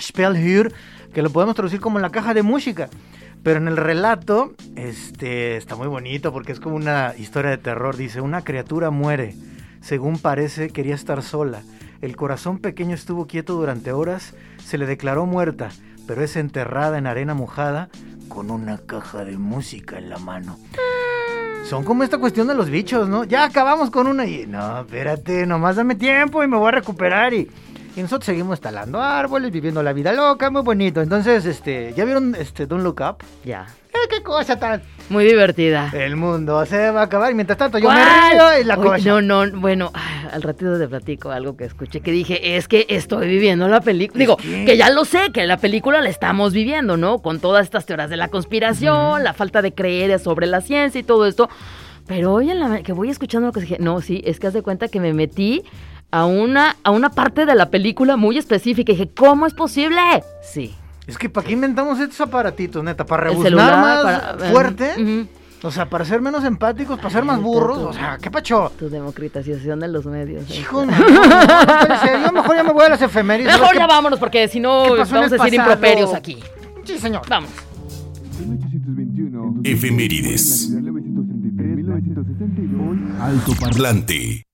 Spellhür, 0.00 0.72
que 1.12 1.22
lo 1.22 1.30
podemos 1.30 1.54
traducir 1.54 1.80
como 1.80 1.98
la 1.98 2.10
caja 2.10 2.34
de 2.34 2.42
música. 2.42 2.88
Pero 3.42 3.58
en 3.58 3.68
el 3.68 3.76
relato, 3.76 4.54
este, 4.74 5.56
está 5.58 5.76
muy 5.76 5.86
bonito 5.86 6.32
porque 6.32 6.52
es 6.52 6.60
como 6.60 6.76
una 6.76 7.12
historia 7.18 7.50
de 7.50 7.58
terror. 7.58 7.94
Dice, 7.96 8.20
una 8.22 8.42
criatura 8.42 8.88
muere. 8.90 9.34
Según 9.84 10.18
parece, 10.18 10.70
quería 10.70 10.94
estar 10.94 11.22
sola. 11.22 11.60
El 12.00 12.16
corazón 12.16 12.58
pequeño 12.58 12.94
estuvo 12.94 13.26
quieto 13.26 13.52
durante 13.52 13.92
horas. 13.92 14.32
Se 14.64 14.78
le 14.78 14.86
declaró 14.86 15.26
muerta, 15.26 15.68
pero 16.06 16.24
es 16.24 16.36
enterrada 16.36 16.96
en 16.96 17.06
arena 17.06 17.34
mojada 17.34 17.90
con 18.28 18.50
una 18.50 18.78
caja 18.78 19.26
de 19.26 19.36
música 19.36 19.98
en 19.98 20.08
la 20.08 20.16
mano. 20.16 20.58
Son 21.68 21.84
como 21.84 22.02
esta 22.02 22.16
cuestión 22.16 22.46
de 22.46 22.54
los 22.54 22.70
bichos, 22.70 23.10
¿no? 23.10 23.24
Ya 23.24 23.44
acabamos 23.44 23.90
con 23.90 24.06
una 24.06 24.24
y... 24.24 24.46
No, 24.46 24.80
espérate, 24.80 25.44
nomás 25.44 25.76
dame 25.76 25.96
tiempo 25.96 26.42
y 26.42 26.48
me 26.48 26.56
voy 26.56 26.68
a 26.68 26.72
recuperar 26.72 27.34
y... 27.34 27.50
Nosotros 27.94 28.24
seguimos 28.24 28.62
talando 28.62 29.02
árboles, 29.02 29.52
viviendo 29.52 29.82
la 29.82 29.92
vida 29.92 30.14
loca, 30.14 30.48
muy 30.48 30.62
bonito. 30.62 31.02
Entonces, 31.02 31.44
este, 31.44 31.92
¿ya 31.94 32.06
vieron 32.06 32.34
este 32.34 32.66
Don't 32.66 32.82
Look 32.82 33.02
Up? 33.02 33.22
Ya. 33.44 33.66
Eh, 33.66 33.83
qué 34.10 34.22
cosa 34.22 34.58
tan... 34.58 34.82
Muy 35.10 35.24
divertida. 35.24 35.90
El 35.92 36.16
mundo 36.16 36.64
se 36.64 36.90
va 36.90 37.02
a 37.02 37.04
acabar 37.04 37.30
y 37.30 37.34
mientras 37.34 37.58
tanto 37.58 37.76
yo 37.78 37.84
¿Cuál? 37.84 37.98
me 37.98 38.30
río 38.32 38.60
y 38.62 38.64
la 38.64 38.78
Uy, 38.78 38.84
cosa. 38.86 39.20
No, 39.20 39.20
no, 39.20 39.60
bueno, 39.60 39.90
ah, 39.92 40.30
al 40.32 40.42
ratito 40.42 40.78
te 40.78 40.88
platico 40.88 41.30
algo 41.30 41.56
que 41.58 41.64
escuché 41.64 42.00
que 42.00 42.10
dije, 42.10 42.56
es 42.56 42.68
que 42.68 42.86
estoy 42.88 43.28
viviendo 43.28 43.68
la 43.68 43.82
película. 43.82 44.18
Digo, 44.18 44.36
qué? 44.38 44.64
que 44.64 44.76
ya 44.78 44.88
lo 44.88 45.04
sé, 45.04 45.30
que 45.32 45.46
la 45.46 45.58
película 45.58 46.00
la 46.00 46.08
estamos 46.08 46.54
viviendo, 46.54 46.96
¿no? 46.96 47.18
Con 47.18 47.38
todas 47.38 47.64
estas 47.64 47.84
teorías 47.84 48.08
de 48.08 48.16
la 48.16 48.28
conspiración, 48.28 49.22
la 49.22 49.34
falta 49.34 49.60
de 49.60 49.74
creer 49.74 50.18
sobre 50.18 50.46
la 50.46 50.62
ciencia 50.62 51.00
y 51.00 51.04
todo 51.04 51.26
esto. 51.26 51.50
Pero 52.06 52.32
hoy 52.32 52.50
en 52.50 52.60
la 52.60 52.82
que 52.82 52.92
voy 52.92 53.10
escuchando 53.10 53.48
lo 53.48 53.52
que 53.52 53.60
dije, 53.60 53.76
no, 53.80 54.00
sí, 54.00 54.22
es 54.24 54.40
que 54.40 54.46
haz 54.46 54.54
de 54.54 54.62
cuenta 54.62 54.88
que 54.88 55.00
me 55.00 55.12
metí 55.12 55.64
a 56.10 56.24
una, 56.24 56.76
a 56.82 56.90
una 56.90 57.10
parte 57.10 57.44
de 57.44 57.54
la 57.54 57.70
película 57.70 58.16
muy 58.16 58.38
específica 58.38 58.92
y 58.92 58.96
dije, 58.96 59.10
¿cómo 59.14 59.46
es 59.46 59.52
posible? 59.52 60.00
Sí. 60.42 60.74
Es 61.06 61.18
que 61.18 61.28
¿para 61.28 61.46
qué 61.46 61.52
inventamos 61.52 62.00
estos 62.00 62.20
aparatitos, 62.22 62.82
neta? 62.82 63.04
¿Para 63.04 63.24
rebuznar 63.24 63.78
más 63.80 64.02
para- 64.02 64.50
fuerte? 64.50 64.92
Ujú. 64.98 65.28
O 65.66 65.70
sea, 65.70 65.88
para 65.88 66.04
ser 66.04 66.20
menos 66.20 66.44
empáticos, 66.44 66.98
para 66.98 67.10
ser 67.10 67.24
más 67.24 67.40
burros. 67.40 67.78
O 67.78 67.92
sea, 67.92 68.18
¿qué 68.20 68.30
pacho? 68.30 68.70
Tu 68.78 68.90
democratización 68.90 69.80
de 69.80 69.88
los 69.88 70.04
medios. 70.04 70.50
¿eh? 70.50 70.58
Hijo, 70.60 70.84
no. 70.84 70.92
Yo 70.92 72.32
mejor 72.32 72.56
ya 72.56 72.62
me 72.64 72.72
voy 72.72 72.84
a 72.84 72.88
las 72.90 73.02
efemérides. 73.02 73.52
Mejor 73.52 73.72
¿Qué- 73.72 73.78
ya 73.78 73.86
vámonos 73.86 74.18
porque 74.18 74.46
si 74.48 74.60
no 74.60 74.82
vamos 74.94 75.10
a 75.12 75.20
decir 75.20 75.38
pasado? 75.38 75.54
improperios 75.54 76.12
aquí. 76.14 76.38
Sí, 76.84 76.98
señor. 76.98 77.22
Vamos. 77.28 77.50
1821. 78.40 79.60
Efemérides. 79.64 80.68
1933, 80.70 81.76
1962. 81.76 83.20
Alto 83.20 83.52
Parlante. 83.60 84.46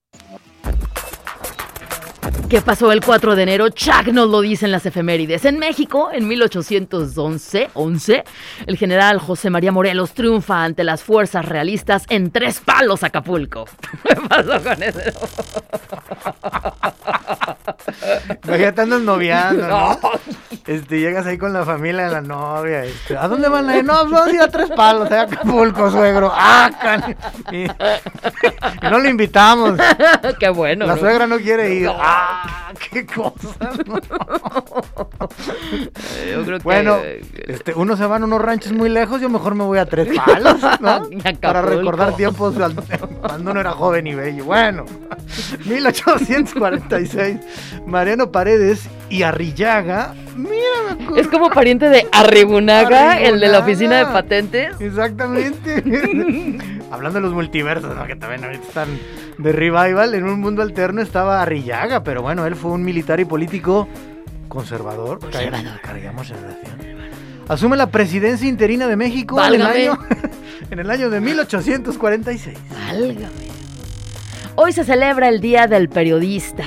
¿Qué 2.49 2.61
pasó 2.61 2.91
el 2.91 2.99
4 3.01 3.35
de 3.35 3.43
enero? 3.43 3.69
Chuck 3.69 4.07
nos 4.07 4.29
lo 4.29 4.41
dice 4.41 4.65
en 4.65 4.71
las 4.73 4.85
efemérides. 4.85 5.45
En 5.45 5.57
México, 5.57 6.09
en 6.11 6.27
1811, 6.27 7.69
11, 7.73 8.23
el 8.67 8.77
general 8.77 9.19
José 9.19 9.49
María 9.49 9.71
Morelos 9.71 10.11
triunfa 10.13 10.63
ante 10.63 10.83
las 10.83 11.01
fuerzas 11.01 11.45
realistas 11.45 12.03
en 12.09 12.29
Tres 12.31 12.59
Palos, 12.59 13.03
Acapulco. 13.03 13.65
¿Qué 14.03 14.15
pasó 14.27 14.61
con 14.61 14.83
eso? 14.83 14.99
Ya 18.59 18.71
te 18.73 18.81
andas 18.81 19.01
noviando, 19.01 19.67
¿no? 19.69 19.99
Este, 20.67 20.99
llegas 20.99 21.25
ahí 21.25 21.37
con 21.37 21.53
la 21.53 21.63
familia 21.65 22.05
de 22.05 22.11
la 22.11 22.21
novia. 22.21 22.83
Este, 22.83 23.17
¿A 23.17 23.27
dónde 23.29 23.47
van? 23.47 23.65
No, 23.85 24.01
pues 24.01 24.11
vamos 24.11 24.27
a 24.27 24.31
ir 24.33 24.41
a 24.41 24.47
tres 24.49 24.69
palos, 24.75 25.09
a 25.11 25.21
Acapulco, 25.21 25.89
suegro. 25.89 26.29
¡Ah, 26.33 26.69
can- 26.81 27.15
y, 27.51 27.63
y 27.65 28.89
no 28.89 28.99
le 28.99 29.09
invitamos. 29.09 29.79
Qué 30.37 30.49
bueno. 30.49 30.85
La 30.85 30.95
¿no? 30.95 30.99
suegra 30.99 31.27
no 31.27 31.37
quiere 31.37 31.73
ir. 31.73 31.89
¡Ah, 31.89 32.20
qué 32.91 33.05
cosa! 33.05 33.71
¿no? 33.85 33.99
Yo 36.31 36.43
creo 36.45 36.57
que. 36.57 36.63
Bueno, 36.63 36.97
este, 37.47 37.73
uno 37.73 37.95
se 37.97 38.05
van 38.05 38.23
a 38.23 38.25
unos 38.25 38.41
ranchos 38.41 38.71
muy 38.73 38.89
lejos, 38.89 39.21
yo 39.21 39.29
mejor 39.29 39.55
me 39.55 39.63
voy 39.63 39.77
a 39.79 39.85
tres 39.85 40.07
palos, 40.25 40.57
¿no? 40.79 41.09
Para 41.41 41.61
recordar 41.61 42.15
tiempos 42.15 42.55
cuando 43.21 43.51
uno 43.51 43.59
era 43.59 43.71
joven 43.71 44.07
y 44.07 44.15
bello. 44.15 44.45
Bueno, 44.45 44.85
1846, 45.65 47.37
Mariano 47.85 48.31
Paredes 48.31 48.87
y 49.09 49.23
Arrillaga. 49.23 50.13
Mira. 50.35 50.61
Es 51.17 51.27
como 51.27 51.49
pariente 51.49 51.89
de 51.89 52.07
Arribunaga, 52.11 53.19
el 53.19 53.39
de 53.39 53.47
la 53.47 53.57
Arribunaga. 53.57 53.59
oficina 53.59 53.97
de 53.97 54.05
patentes. 54.05 54.79
Exactamente. 54.79 55.83
Hablando 56.91 57.19
de 57.19 57.21
los 57.21 57.33
multiversos, 57.33 57.95
¿no? 57.95 58.05
que 58.05 58.15
también 58.15 58.43
ahorita 58.43 58.67
están 58.67 58.87
de 59.41 59.51
revival, 59.51 60.15
en 60.15 60.23
un 60.23 60.39
mundo 60.39 60.61
alterno 60.61 61.01
estaba 61.01 61.41
Arrillaga, 61.41 62.03
pero 62.03 62.21
bueno, 62.21 62.45
él 62.45 62.55
fue 62.55 62.71
un 62.71 62.83
militar 62.83 63.19
y 63.19 63.25
político 63.25 63.87
conservador. 64.47 65.19
Conservador. 65.19 65.81
Cargamos 65.81 66.29
en 66.29 66.37
relación. 66.37 66.91
Asume 67.47 67.75
la 67.75 67.87
presidencia 67.87 68.47
interina 68.47 68.87
de 68.87 68.95
México 68.95 69.43
en 69.43 69.55
el, 69.55 69.61
año, 69.61 69.97
en 70.71 70.79
el 70.79 70.89
año 70.89 71.09
de 71.09 71.19
1846. 71.19 72.57
Válgame. 72.69 73.51
Hoy 74.55 74.73
se 74.73 74.83
celebra 74.83 75.27
el 75.29 75.41
Día 75.41 75.67
del 75.67 75.89
Periodista. 75.89 76.63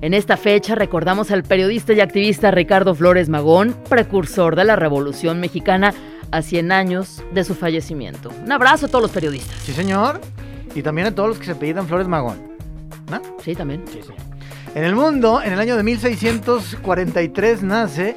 En 0.00 0.12
esta 0.12 0.36
fecha 0.36 0.74
recordamos 0.74 1.30
al 1.30 1.42
periodista 1.42 1.92
y 1.92 2.00
activista 2.00 2.50
Ricardo 2.50 2.94
Flores 2.94 3.28
Magón, 3.28 3.74
precursor 3.88 4.56
de 4.56 4.64
la 4.64 4.76
Revolución 4.76 5.40
Mexicana 5.40 5.94
a 6.30 6.42
100 6.42 6.72
años 6.72 7.22
de 7.32 7.44
su 7.44 7.54
fallecimiento. 7.54 8.30
Un 8.44 8.52
abrazo 8.52 8.86
a 8.86 8.88
todos 8.88 9.02
los 9.02 9.10
periodistas. 9.10 9.56
Sí, 9.64 9.72
señor. 9.72 10.20
Y 10.76 10.82
también 10.82 11.06
a 11.06 11.14
todos 11.14 11.30
los 11.30 11.38
que 11.38 11.46
se 11.46 11.52
apellidan 11.52 11.86
Flores 11.88 12.06
Magón. 12.06 12.36
¿No? 13.10 13.22
Sí, 13.42 13.54
también. 13.54 13.82
Sí, 13.86 14.02
señor. 14.02 14.20
En 14.74 14.84
el 14.84 14.94
mundo, 14.94 15.40
en 15.42 15.54
el 15.54 15.58
año 15.58 15.74
de 15.74 15.82
1643 15.82 17.62
nace. 17.62 18.14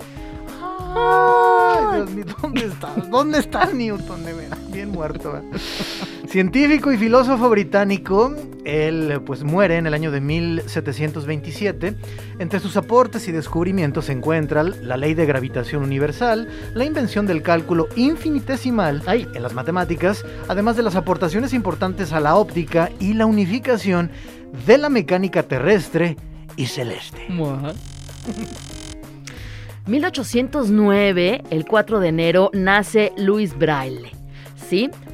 Ay, 0.94 1.96
Dios 1.96 2.12
mío, 2.12 2.26
¿dónde 2.42 2.66
está? 2.66 2.94
¿Dónde 3.10 3.40
está 3.40 3.66
Newton? 3.68 4.26
De 4.26 4.34
veras, 4.34 4.60
bien 4.74 4.90
muerto. 4.90 5.42
Científico 6.28 6.92
y 6.92 6.98
filósofo 6.98 7.50
británico, 7.50 8.36
él 8.66 9.22
pues 9.26 9.44
muere 9.44 9.78
en 9.78 9.88
el 9.88 9.94
año 9.94 10.12
de 10.12 10.22
1727. 10.22 11.96
Entre 12.40 12.60
sus 12.60 12.78
aportes 12.78 13.28
y 13.28 13.32
descubrimientos 13.32 14.06
se 14.06 14.14
encuentran 14.14 14.76
la 14.88 14.98
ley 14.98 15.14
de 15.14 15.26
gravitación 15.26 15.84
universal, 15.84 16.48
la 16.74 16.86
invención 16.86 17.26
del 17.26 17.42
cálculo 17.42 17.88
infinitesimal 17.96 19.04
en 19.08 19.42
las 19.42 19.54
matemáticas, 19.54 20.26
además 20.48 20.78
de 20.78 20.84
las 20.84 20.96
aportaciones 20.96 21.54
importantes 21.54 22.14
a 22.14 22.20
la 22.20 22.36
óptica 22.36 22.90
y 23.00 23.14
la 23.14 23.26
unificación 23.26 24.12
de 24.66 24.78
la 24.78 24.90
mecánica 24.90 25.44
terrestre 25.44 26.18
y 26.56 26.66
celeste. 26.66 27.28
1809, 29.88 31.44
el 31.50 31.66
4 31.66 32.00
de 32.00 32.08
enero, 32.08 32.52
nace 32.54 33.12
Louis 33.18 33.58
Braille. 33.58 34.19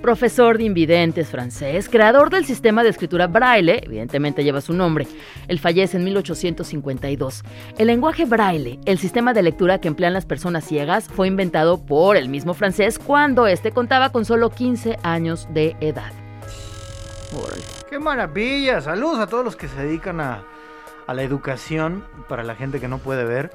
Profesor 0.02 0.58
de 0.58 0.66
invidentes 0.66 1.30
francés, 1.30 1.88
creador 1.88 2.30
del 2.30 2.44
sistema 2.44 2.84
de 2.84 2.90
escritura 2.90 3.28
Braille, 3.28 3.82
evidentemente 3.86 4.44
lleva 4.44 4.60
su 4.60 4.74
nombre. 4.74 5.08
Él 5.48 5.60
fallece 5.60 5.96
en 5.96 6.04
1852. 6.04 7.44
El 7.78 7.88
lenguaje 7.88 8.26
Braille, 8.26 8.80
el 8.86 8.98
sistema 8.98 9.34
de 9.34 9.44
lectura 9.44 9.80
que 9.80 9.88
emplean 9.88 10.12
las 10.12 10.26
personas 10.26 10.66
ciegas, 10.66 11.08
fue 11.08 11.28
inventado 11.28 11.78
por 11.78 12.18
el 12.18 12.28
mismo 12.28 12.54
francés 12.54 13.00
cuando 13.00 13.48
éste 13.48 13.72
contaba 13.72 14.12
con 14.12 14.26
solo 14.26 14.50
15 14.50 15.00
años 15.04 15.48
de 15.54 15.78
edad. 15.80 16.12
¡Qué 17.90 17.98
maravilla! 17.98 18.82
Saludos 18.82 19.20
a 19.20 19.28
todos 19.28 19.46
los 19.46 19.56
que 19.56 19.70
se 19.70 19.84
dedican 19.84 20.20
a, 20.20 20.44
a 21.08 21.14
la 21.14 21.24
educación 21.24 22.04
para 22.28 22.44
la 22.44 22.56
gente 22.56 22.80
que 22.80 22.88
no 22.88 22.98
puede 22.98 23.26
ver. 23.26 23.52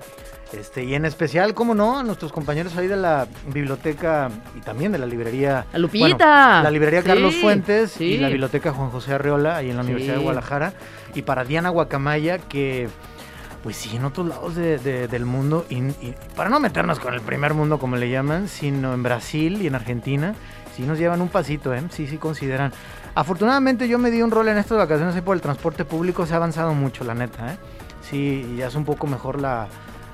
Este, 0.53 0.83
y 0.85 0.95
en 0.95 1.05
especial, 1.05 1.55
como 1.55 1.75
no, 1.77 2.01
a 2.01 2.03
nuestros 2.03 2.33
compañeros 2.33 2.77
ahí 2.77 2.89
de 2.89 2.97
la 2.97 3.29
biblioteca 3.53 4.31
y 4.57 4.61
también 4.61 4.91
de 4.93 4.99
la 4.99 5.07
librería. 5.07 5.67
A 5.73 5.79
Lupita. 5.79 6.07
bueno, 6.09 6.63
la 6.65 6.71
librería 6.71 7.03
Sí, 7.03 7.07
Carlos 7.07 7.37
Fuentes 7.37 7.93
sí. 7.93 8.05
y 8.05 8.19
la 8.19 8.29
biblioteca 8.29 8.73
Juan 8.73 8.91
José 8.91 9.15
Arreola, 9.15 9.57
ahí 9.57 9.71
en 9.71 9.77
la 9.77 9.83
Universidad 9.83 10.15
de. 10.17 10.21
Guadalajara. 10.23 10.73
Y 11.15 11.23
para 11.23 11.45
Diana 11.45 11.69
Guacamaya, 11.69 12.39
que, 12.39 12.89
pues 13.63 13.77
sí, 13.77 13.95
en 13.97 14.05
otros 14.07 14.27
lados 14.27 14.57
de- 14.57 14.79
de- 14.79 15.07
del 15.07 15.25
mundo, 15.25 15.67
y, 15.71 15.77
y 15.77 16.15
para 16.35 16.51
no 16.51 16.59
meternos 16.59 16.99
con 16.99 17.15
el 17.15 17.21
primer 17.21 17.55
mundo, 17.55 17.79
como 17.79 17.95
le 17.97 18.11
llaman, 18.11 18.49
sino 18.49 18.93
en 18.93 19.03
Brasil 19.05 19.63
y 19.63 19.69
en 19.69 19.77
Argentina, 19.77 20.35
sí 20.77 20.83
nos 20.83 20.99
llevan 20.99 21.21
un 21.21 21.29
pasito, 21.29 21.73
¿eh? 21.75 21.83
Sí, 21.91 22.09
sí 22.09 22.17
consideran. 22.17 22.73
Afortunadamente 23.15 23.89
yo 23.89 23.99
me 23.99 24.11
di 24.11 24.23
un 24.23 24.31
rol 24.31 24.49
en 24.49 24.59
estas 24.59 24.79
vacaciones 24.79 25.17
y 25.17 25.21
por 25.21 25.37
el 25.37 25.43
transporte 25.43 25.85
público 25.85 26.27
se 26.27 26.35
ha 26.35 26.37
avanzado 26.37 26.75
mucho, 26.75 27.05
la 27.05 27.15
neta, 27.15 27.53
¿eh? 27.53 27.57
Sí, 28.09 28.55
ya 28.57 28.69
es 28.69 28.75
un 28.75 28.85
poco 28.85 29.07
mejor 29.07 29.41
la, 29.41 29.69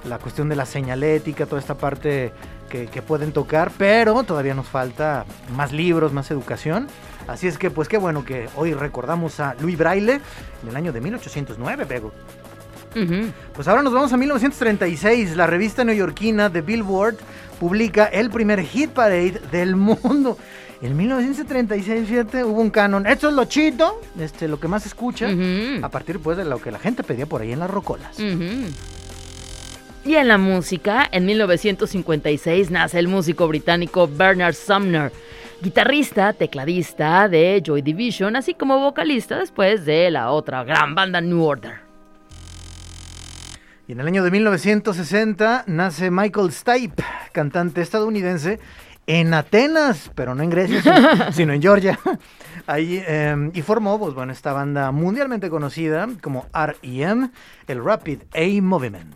la 0.05 0.19
cuestión 0.19 0.49
de 0.49 0.57
la 0.57 0.67
señalética, 0.67 1.47
toda 1.47 1.61
esta 1.61 1.75
parte 1.75 2.33
que, 2.69 2.87
que 2.87 3.03
pueden 3.03 3.33
tocar, 3.33 3.71
pero 3.79 4.23
todavía 4.25 4.55
nos 4.55 4.67
falta 4.67 5.25
más 5.55 5.73
libros, 5.73 6.12
más 6.12 6.31
educación. 6.31 6.88
Así 7.29 7.49
es 7.49 7.59
que, 7.59 7.71
pues 7.71 7.88
qué 7.88 7.99
bueno 7.99 8.25
que 8.25 8.49
hoy 8.57 8.75
recordamos 8.75 9.41
a 9.41 9.55
Louis 9.61 9.76
Braille 9.76 10.21
en 10.62 10.69
el 10.69 10.76
año 10.76 10.93
de 10.93 11.00
1809, 11.00 11.85
Bego. 11.85 12.12
Ujú. 12.97 13.31
Pues 13.53 13.69
ahora 13.69 13.83
nos 13.83 13.93
vamos 13.93 14.12
a 14.12 14.17
1936. 14.17 15.37
La 15.37 15.47
revista 15.47 15.85
neoyorquina 15.85 16.50
The 16.50 16.62
Billboard 16.62 17.17
publica 17.58 18.06
el 18.06 18.30
primer 18.30 18.62
hit 18.64 18.90
parade 18.90 19.40
del 19.50 19.76
mundo. 19.76 20.38
En 20.82 20.96
1936, 20.96 22.08
fíjate, 22.08 22.44
hubo 22.44 22.60
un 22.60 22.70
canon. 22.70 23.06
Esto 23.06 23.28
es 23.28 23.34
lo 23.34 23.44
chito, 23.46 24.00
este, 24.20 24.46
lo 24.46 24.60
que 24.60 24.68
más 24.68 24.82
se 24.82 24.88
escucha. 24.88 25.28
A 25.82 25.88
partir 25.88 26.20
pues 26.20 26.36
de 26.36 26.44
lo 26.44 26.60
que 26.60 26.70
la 26.70 26.78
gente 26.78 27.02
pedía 27.02 27.26
por 27.26 27.40
ahí 27.40 27.52
en 27.52 27.60
las 27.60 27.70
rocolas. 27.70 28.18
Y 28.18 30.14
en 30.14 30.28
la 30.28 30.38
música, 30.38 31.08
en 31.10 31.26
1956 31.26 32.70
nace 32.70 32.98
el 32.98 33.08
músico 33.08 33.48
británico 33.48 34.06
Bernard 34.06 34.54
Sumner, 34.54 35.10
guitarrista, 35.62 36.32
tecladista 36.32 37.28
de 37.28 37.60
Joy 37.64 37.82
Division, 37.82 38.36
así 38.36 38.54
como 38.54 38.78
vocalista 38.78 39.38
después 39.38 39.84
de 39.84 40.10
la 40.12 40.30
otra 40.30 40.62
gran 40.62 40.94
banda 40.94 41.20
New 41.20 41.42
Order. 41.42 41.86
Y 43.88 43.93
en 43.93 44.00
el 44.00 44.07
año 44.07 44.25
de 44.25 44.31
1960 44.31 45.64
nace 45.69 46.11
Michael 46.11 46.52
Stipe, 46.52 47.02
cantante 47.33 47.83
estadounidense, 47.83 48.59
en 49.07 49.33
Atenas, 49.33 50.11
pero 50.14 50.35
no 50.35 50.43
en 50.43 50.50
Grecia, 50.50 51.31
sino, 51.33 51.52
en 51.55 51.62
Georgia. 51.62 51.99
Ahí, 52.66 53.00
eh, 53.07 53.50
y 53.55 53.62
formó, 53.62 53.99
pues 53.99 54.14
bueno, 54.14 54.33
esta 54.33 54.52
banda 54.52 54.90
mundialmente 54.90 55.49
conocida 55.49 56.09
como 56.21 56.47
R.E.M., 56.52 57.31
el 57.69 57.85
Rapid 57.85 58.23
A 58.35 58.62
Movement. 58.62 59.14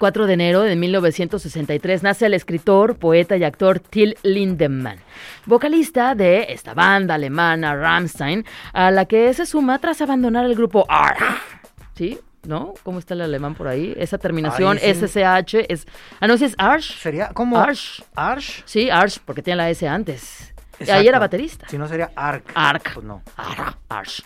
4 0.00 0.26
de 0.26 0.32
enero 0.32 0.62
de 0.62 0.76
1963 0.76 2.02
nace 2.02 2.24
el 2.24 2.32
escritor, 2.32 2.96
poeta 2.96 3.36
y 3.36 3.44
actor 3.44 3.80
Till 3.80 4.16
Lindemann, 4.22 4.98
vocalista 5.44 6.14
de 6.14 6.46
esta 6.48 6.72
banda 6.72 7.14
alemana 7.16 7.74
Rammstein, 7.74 8.44
a 8.72 8.90
la 8.90 9.04
que 9.04 9.32
se 9.34 9.44
suma 9.44 9.78
tras 9.78 10.00
abandonar 10.00 10.46
el 10.46 10.54
grupo 10.54 10.86
Arch. 10.88 11.20
¿Sí? 11.94 12.18
¿No? 12.46 12.74
¿Cómo 12.82 12.98
está 12.98 13.14
el 13.14 13.20
alemán 13.20 13.54
por 13.54 13.68
ahí? 13.68 13.94
Esa 13.96 14.16
terminación 14.18 14.78
Ay, 14.82 14.94
sí. 14.94 15.06
SSH 15.06 15.66
es... 15.68 15.86
Ah, 16.20 16.26
no, 16.26 16.38
si 16.38 16.46
es 16.46 16.54
Arch. 16.56 16.98
Sería 16.98 17.28
como 17.28 17.58
Arch. 17.58 18.02
Arch. 18.14 18.62
Sí, 18.64 18.88
Arch, 18.88 19.18
porque 19.24 19.42
tiene 19.42 19.58
la 19.58 19.70
S 19.70 19.86
antes. 19.86 20.54
Ahí 20.90 21.06
era 21.06 21.18
baterista. 21.18 21.66
Si 21.68 21.76
no 21.76 21.86
sería 21.86 22.10
Arc. 22.16 22.50
Arc. 22.54 22.94
Pues 22.94 23.04
no. 23.04 23.22
Arch. 23.36 23.76
Arch. 23.88 24.22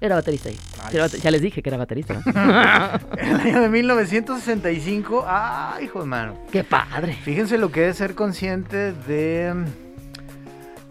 Era 0.00 0.16
baterista 0.16 0.50
ahí. 0.50 0.58
Era 0.92 1.06
Ya 1.06 1.30
les 1.30 1.40
dije 1.40 1.62
que 1.62 1.70
era 1.70 1.78
baterista. 1.78 2.20
El 3.16 3.40
año 3.40 3.60
de 3.62 3.68
1965, 3.70 5.24
¡ay, 5.26 5.84
hijo 5.84 6.00
de 6.00 6.06
mano! 6.06 6.36
¡Qué 6.52 6.62
padre! 6.62 7.14
Fíjense 7.24 7.56
lo 7.56 7.70
que 7.70 7.88
es 7.88 7.96
ser 7.96 8.14
consciente 8.14 8.92
de, 8.92 9.54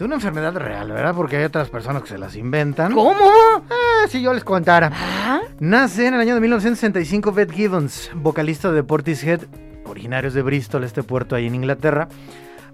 de 0.04 0.08
una 0.08 0.16
enfermedad 0.16 0.54
real, 0.58 0.92
¿verdad? 0.92 1.16
Porque 1.16 1.38
hay 1.38 1.46
otras 1.46 1.70
personas 1.70 2.02
que 2.02 2.10
se 2.10 2.18
las 2.18 2.36
inventan. 2.36 2.92
¿Cómo? 2.92 3.16
Ah, 3.70 4.06
si 4.10 4.22
yo 4.22 4.34
les 4.34 4.44
contara. 4.44 4.92
¿Ah? 4.94 5.40
Nace 5.62 6.08
en 6.08 6.16
el 6.16 6.20
año 6.20 6.36
de 6.36 6.42
1965 6.42 7.32
Beth 7.32 7.52
Gibbons, 7.52 8.12
vocalista 8.14 8.74
de 8.74 8.84
Portishead, 8.84 9.40
originarios 9.86 10.34
de 10.34 10.42
Bristol, 10.42 10.84
este 10.84 11.04
puerto 11.04 11.38
ahí 11.38 11.48
en 11.48 11.56
Inglaterra. 11.56 12.10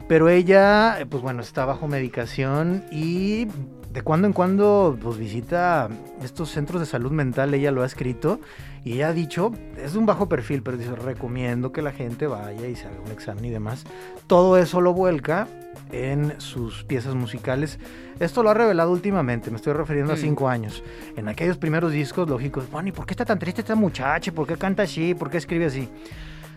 Pero 0.08 0.28
ella, 0.28 1.00
eh, 1.00 1.06
pues 1.06 1.22
bueno, 1.22 1.44
está 1.44 1.66
bajo 1.66 1.88
medicación 1.88 2.84
y 2.92 3.46
de 3.94 4.02
cuando 4.02 4.26
en 4.26 4.34
cuando 4.34 4.98
pues 5.00 5.20
visita 5.20 5.88
estos 6.24 6.50
centros 6.50 6.80
de 6.80 6.88
salud 6.88 7.12
mental, 7.12 7.54
ella 7.54 7.72
lo 7.72 7.84
ha 7.84 7.86
escrito 7.86 8.40
y 8.84 8.94
ella 8.94 9.10
ha 9.10 9.14
dicho, 9.14 9.52
es 9.78 9.96
un 9.96 10.08
bajo 10.08 10.28
perfil, 10.28 10.64
pero 10.64 10.78
dice, 10.78 10.96
recomiendo 10.96 11.72
que 11.72 11.84
la 11.84 11.92
gente 11.92 12.26
vaya 12.26 12.68
y 12.68 12.76
se 12.76 12.88
haga 12.88 13.00
un 13.06 13.12
examen 13.12 13.46
y 13.46 13.52
demás. 13.52 13.84
Todo 14.26 14.58
eso 14.58 14.82
lo 14.82 14.94
vuelca 14.94 15.48
en 15.92 16.40
sus 16.40 16.84
piezas 16.84 17.16
musicales. 17.16 17.80
Esto 18.20 18.44
lo 18.44 18.50
ha 18.50 18.54
revelado 18.54 18.92
últimamente, 18.92 19.50
me 19.50 19.58
estoy 19.58 19.74
refiriendo 19.74 20.14
a 20.14 20.18
cinco 20.18 20.50
años. 20.50 20.84
En 21.16 21.28
aquellos 21.28 21.58
primeros 21.58 21.92
discos, 21.92 22.30
lógicos, 22.30 22.70
bueno, 22.70 22.90
¿y 22.90 22.92
por 22.92 23.06
qué 23.06 23.14
está 23.14 23.26
tan 23.26 23.40
triste 23.40 23.62
esta 23.62 23.76
muchacha? 23.76 24.32
¿Por 24.32 24.48
qué 24.48 24.58
canta 24.58 24.84
así? 24.84 25.16
¿Por 25.16 25.30
qué 25.30 25.38
escribe 25.38 25.66
así? 25.66 25.90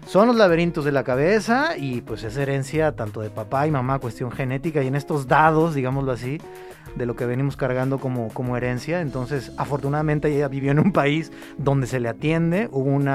Son 0.06 0.26
los 0.26 0.34
laberintos 0.34 0.84
de 0.84 0.90
la 0.90 1.04
cabeza 1.04 1.76
y 1.76 2.00
pues 2.00 2.24
es 2.24 2.36
herencia 2.36 2.92
tanto 2.92 3.20
de 3.20 3.30
papá 3.30 3.68
y 3.68 3.70
mamá, 3.70 4.00
cuestión 4.00 4.32
genética 4.32 4.82
y 4.82 4.88
en 4.88 4.96
estos 4.96 5.28
dados, 5.28 5.74
digámoslo 5.74 6.10
así, 6.10 6.40
de 6.96 7.06
lo 7.06 7.14
que 7.14 7.24
venimos 7.24 7.56
cargando 7.56 7.98
como, 7.98 8.28
como 8.34 8.56
herencia. 8.56 9.00
Entonces, 9.00 9.52
afortunadamente 9.56 10.34
ella 10.34 10.48
vivió 10.48 10.72
en 10.72 10.80
un 10.80 10.92
país 10.92 11.30
donde 11.56 11.86
se 11.86 12.00
le 12.00 12.08
atiende, 12.08 12.68
hubo 12.72 12.90
un 12.90 13.08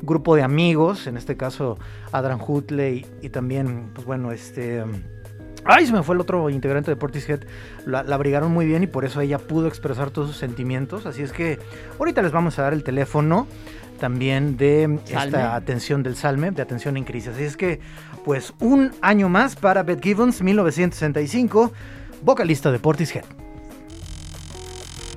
grupo 0.00 0.36
de 0.36 0.44
amigos, 0.44 1.08
en 1.08 1.16
este 1.16 1.36
caso 1.36 1.76
Adrian 2.12 2.40
Hutley 2.40 3.04
y 3.20 3.30
también, 3.30 3.90
pues 3.92 4.06
bueno, 4.06 4.30
este... 4.30 4.84
Ay, 5.64 5.86
se 5.86 5.92
me 5.92 6.02
fue 6.02 6.14
el 6.14 6.20
otro 6.20 6.50
integrante 6.50 6.90
de 6.90 6.96
Portishead. 6.96 7.40
La, 7.84 8.02
la 8.02 8.14
abrigaron 8.14 8.52
muy 8.52 8.66
bien 8.66 8.82
y 8.82 8.86
por 8.86 9.04
eso 9.04 9.20
ella 9.20 9.38
pudo 9.38 9.66
expresar 9.68 10.10
todos 10.10 10.28
sus 10.28 10.36
sentimientos. 10.36 11.06
Así 11.06 11.22
es 11.22 11.32
que 11.32 11.58
ahorita 11.98 12.22
les 12.22 12.32
vamos 12.32 12.58
a 12.58 12.62
dar 12.62 12.72
el 12.72 12.82
teléfono 12.84 13.46
también 13.98 14.56
de 14.56 14.98
Salme. 15.04 15.26
esta 15.26 15.54
atención 15.54 16.02
del 16.02 16.16
Salme, 16.16 16.50
de 16.52 16.62
atención 16.62 16.96
en 16.96 17.04
crisis. 17.04 17.30
Así 17.34 17.44
es 17.44 17.56
que, 17.56 17.80
pues, 18.24 18.54
un 18.60 18.92
año 19.02 19.28
más 19.28 19.56
para 19.56 19.82
Beth 19.82 20.02
Gibbons, 20.02 20.40
1965, 20.40 21.72
vocalista 22.22 22.70
de 22.72 22.78
Portishead. 22.78 23.24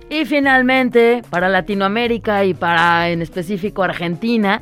Y 0.09 0.25
finalmente, 0.25 1.21
para 1.29 1.47
Latinoamérica 1.47 2.43
y 2.43 2.53
para 2.53 3.09
en 3.09 3.21
específico 3.21 3.81
Argentina, 3.81 4.61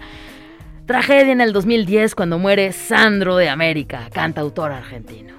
tragedia 0.86 1.32
en 1.32 1.42
el 1.42 1.54
2010 1.54 2.14
cuando 2.14 2.38
muere 2.38 2.72
Sandro 2.72 3.36
de 3.36 3.50
América, 3.50 4.10
cantautor 4.14 4.72
argentino. 4.72 5.39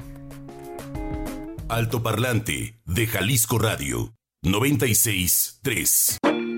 Altoparlante 1.70 2.80
de 2.84 3.06
Jalisco 3.06 3.56
Radio 3.56 4.12
963. 4.42 6.18
Mm. 6.24 6.50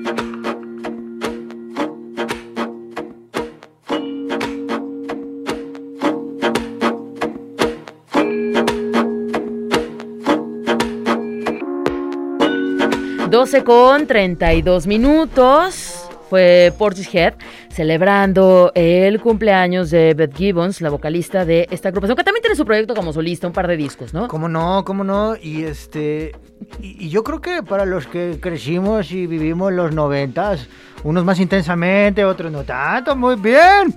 12 13.30 13.64
con 13.64 14.06
32 14.06 14.86
minutos. 14.86 16.08
Fue 16.30 16.72
Portishead 16.78 17.34
celebrando 17.72 18.72
el 18.74 19.20
cumpleaños 19.20 19.90
de 19.90 20.14
Beth 20.14 20.36
Gibbons, 20.36 20.80
la 20.80 20.90
vocalista 20.90 21.44
de 21.44 21.66
esta 21.70 21.88
agrupación, 21.88 22.16
que 22.16 22.24
también 22.24 22.42
tiene 22.42 22.56
su 22.56 22.64
proyecto 22.64 22.94
como 22.94 23.12
solista, 23.12 23.46
un 23.46 23.52
par 23.52 23.66
de 23.66 23.76
discos, 23.76 24.12
¿no? 24.12 24.28
¿Cómo 24.28 24.48
no? 24.48 24.84
¿Cómo 24.84 25.04
no? 25.04 25.34
Y 25.36 25.64
este. 25.64 26.32
Y, 26.80 27.06
y 27.06 27.08
yo 27.08 27.24
creo 27.24 27.40
que 27.40 27.62
para 27.62 27.86
los 27.86 28.06
que 28.06 28.38
crecimos 28.40 29.10
y 29.10 29.26
vivimos 29.26 29.72
los 29.72 29.92
noventas, 29.92 30.68
unos 31.04 31.24
más 31.24 31.40
intensamente, 31.40 32.24
otros 32.24 32.52
no 32.52 32.62
tanto, 32.64 33.16
muy 33.16 33.36
bien. 33.36 33.94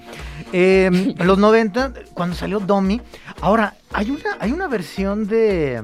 Eh, 0.53 1.13
los 1.24 1.38
90, 1.38 1.94
cuando 2.13 2.36
salió 2.36 2.60
Domi. 2.60 3.01
Ahora, 3.41 3.75
hay 3.94 4.10
una, 4.12 4.38
hay 4.39 4.51
una 4.51 4.67
versión 4.67 5.27
de. 5.27 5.82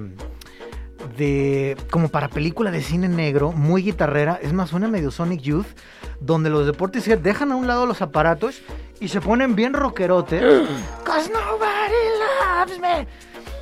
De. 1.18 1.78
como 1.90 2.10
para 2.10 2.30
película 2.30 2.72
de 2.72 2.82
cine 2.82 3.08
negro, 3.08 3.52
muy 3.52 3.84
guitarrera. 3.84 4.40
Es 4.42 4.54
más, 4.54 4.70
suena 4.70 4.88
medio 4.88 5.12
Sonic 5.12 5.42
Youth. 5.42 5.68
Donde 6.20 6.50
los 6.50 6.66
deportes 6.66 7.10
dejan 7.24 7.52
a 7.52 7.56
un 7.56 7.68
lado 7.68 7.86
los 7.86 8.02
aparatos 8.02 8.62
y 9.00 9.08
se 9.08 9.22
ponen 9.22 9.56
bien 9.56 9.74
rockerotes. 9.74 10.42
Cause 11.04 11.32
nobody 11.32 12.68
loves 12.68 12.80
me. 12.80 13.08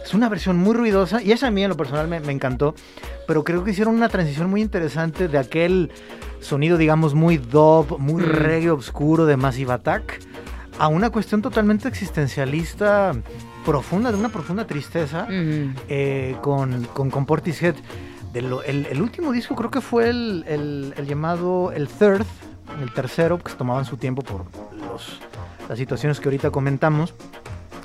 Es 0.03 0.13
una 0.13 0.27
versión 0.27 0.58
muy 0.58 0.74
ruidosa 0.74 1.22
y 1.22 1.31
esa 1.31 1.48
a 1.48 1.51
mí 1.51 1.63
en 1.63 1.69
lo 1.69 1.77
personal 1.77 2.08
me, 2.08 2.19
me 2.19 2.34
encantó, 2.34 2.74
pero 3.27 3.43
creo 3.43 3.63
que 3.63 3.72
hicieron 3.72 3.96
una 3.96 4.10
transición 4.10 4.50
muy 4.50 4.62
interesante 4.62 5.27
de 5.27 5.38
aquel 5.38 5.91
sonido, 6.39 6.77
digamos, 6.77 7.13
muy 7.13 7.38
dub, 7.38 7.98
muy 8.00 8.24
Mm. 8.24 8.25
reggae 8.25 8.72
oscuro 8.72 9.25
de 9.25 9.38
Massive 9.38 9.74
Attack 9.74 10.19
a 10.79 10.88
una 10.88 11.09
cuestión 11.09 11.41
totalmente 11.41 11.88
existencialista 11.88 13.12
profunda, 13.65 14.12
de 14.12 14.17
una 14.17 14.29
profunda 14.29 14.65
tristeza 14.65 15.27
eh, 15.29 16.36
con, 16.41 16.86
con, 16.93 17.09
con 17.12 17.25
Portishead. 17.25 17.75
de 18.33 18.41
lo- 18.41 18.63
el, 18.63 18.86
el 18.86 19.01
último 19.01 19.31
disco 19.31 19.55
creo 19.55 19.69
que 19.71 19.81
fue 19.81 20.09
el, 20.09 20.45
el- 20.48 20.93
el 20.98 21.05
llamado 21.05 21.71
el 21.74 21.88
third, 21.88 22.25
el 22.81 22.93
tercero, 22.93 23.38
que 23.39 23.51
se 23.51 23.57
tomaban 23.57 23.86
su 23.86 23.98
tiempo 23.98 24.21
por 24.21 24.45
los, 24.79 25.19
las 25.67 25.77
situaciones 25.77 26.19
que 26.19 26.27
ahorita 26.29 26.50
comentamos. 26.51 27.13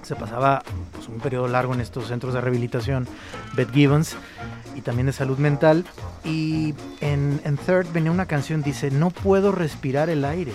Se 0.03 0.15
pasaba 0.15 0.63
pues, 0.93 1.09
un 1.09 1.19
periodo 1.19 1.49
largo 1.49 1.73
en 1.73 1.81
estos 1.81 2.09
centros 2.09 2.35
de 2.35 2.41
rehabilitación, 2.43 3.09
Beth 3.57 3.73
Gibbons, 3.73 4.17
y 4.77 4.83
también 4.83 5.07
de 5.07 5.13
salud 5.15 5.39
mental. 5.39 5.85
Y 6.25 6.75
en, 7.01 7.41
en 7.45 7.57
Third 7.57 7.87
venía 7.93 8.11
una 8.13 8.27
canción, 8.27 8.63
dice, 8.63 8.91
no 8.91 9.09
puedo 9.11 9.51
respirar 9.51 10.11
el 10.11 10.25
aire. 10.27 10.53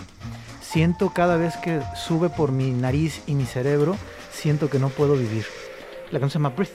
Siento 0.72 1.10
cada 1.12 1.36
vez 1.38 1.58
que 1.58 1.80
sube 1.96 2.30
por 2.30 2.52
mi 2.52 2.70
nariz 2.72 3.24
y 3.28 3.34
mi 3.34 3.46
cerebro, 3.46 3.96
siento 4.32 4.70
que 4.70 4.78
no 4.78 4.90
puedo 4.90 5.14
vivir. 5.16 5.46
La 6.12 6.20
canción 6.20 6.30
se 6.30 6.34
llama 6.38 6.50
Breathe. 6.56 6.74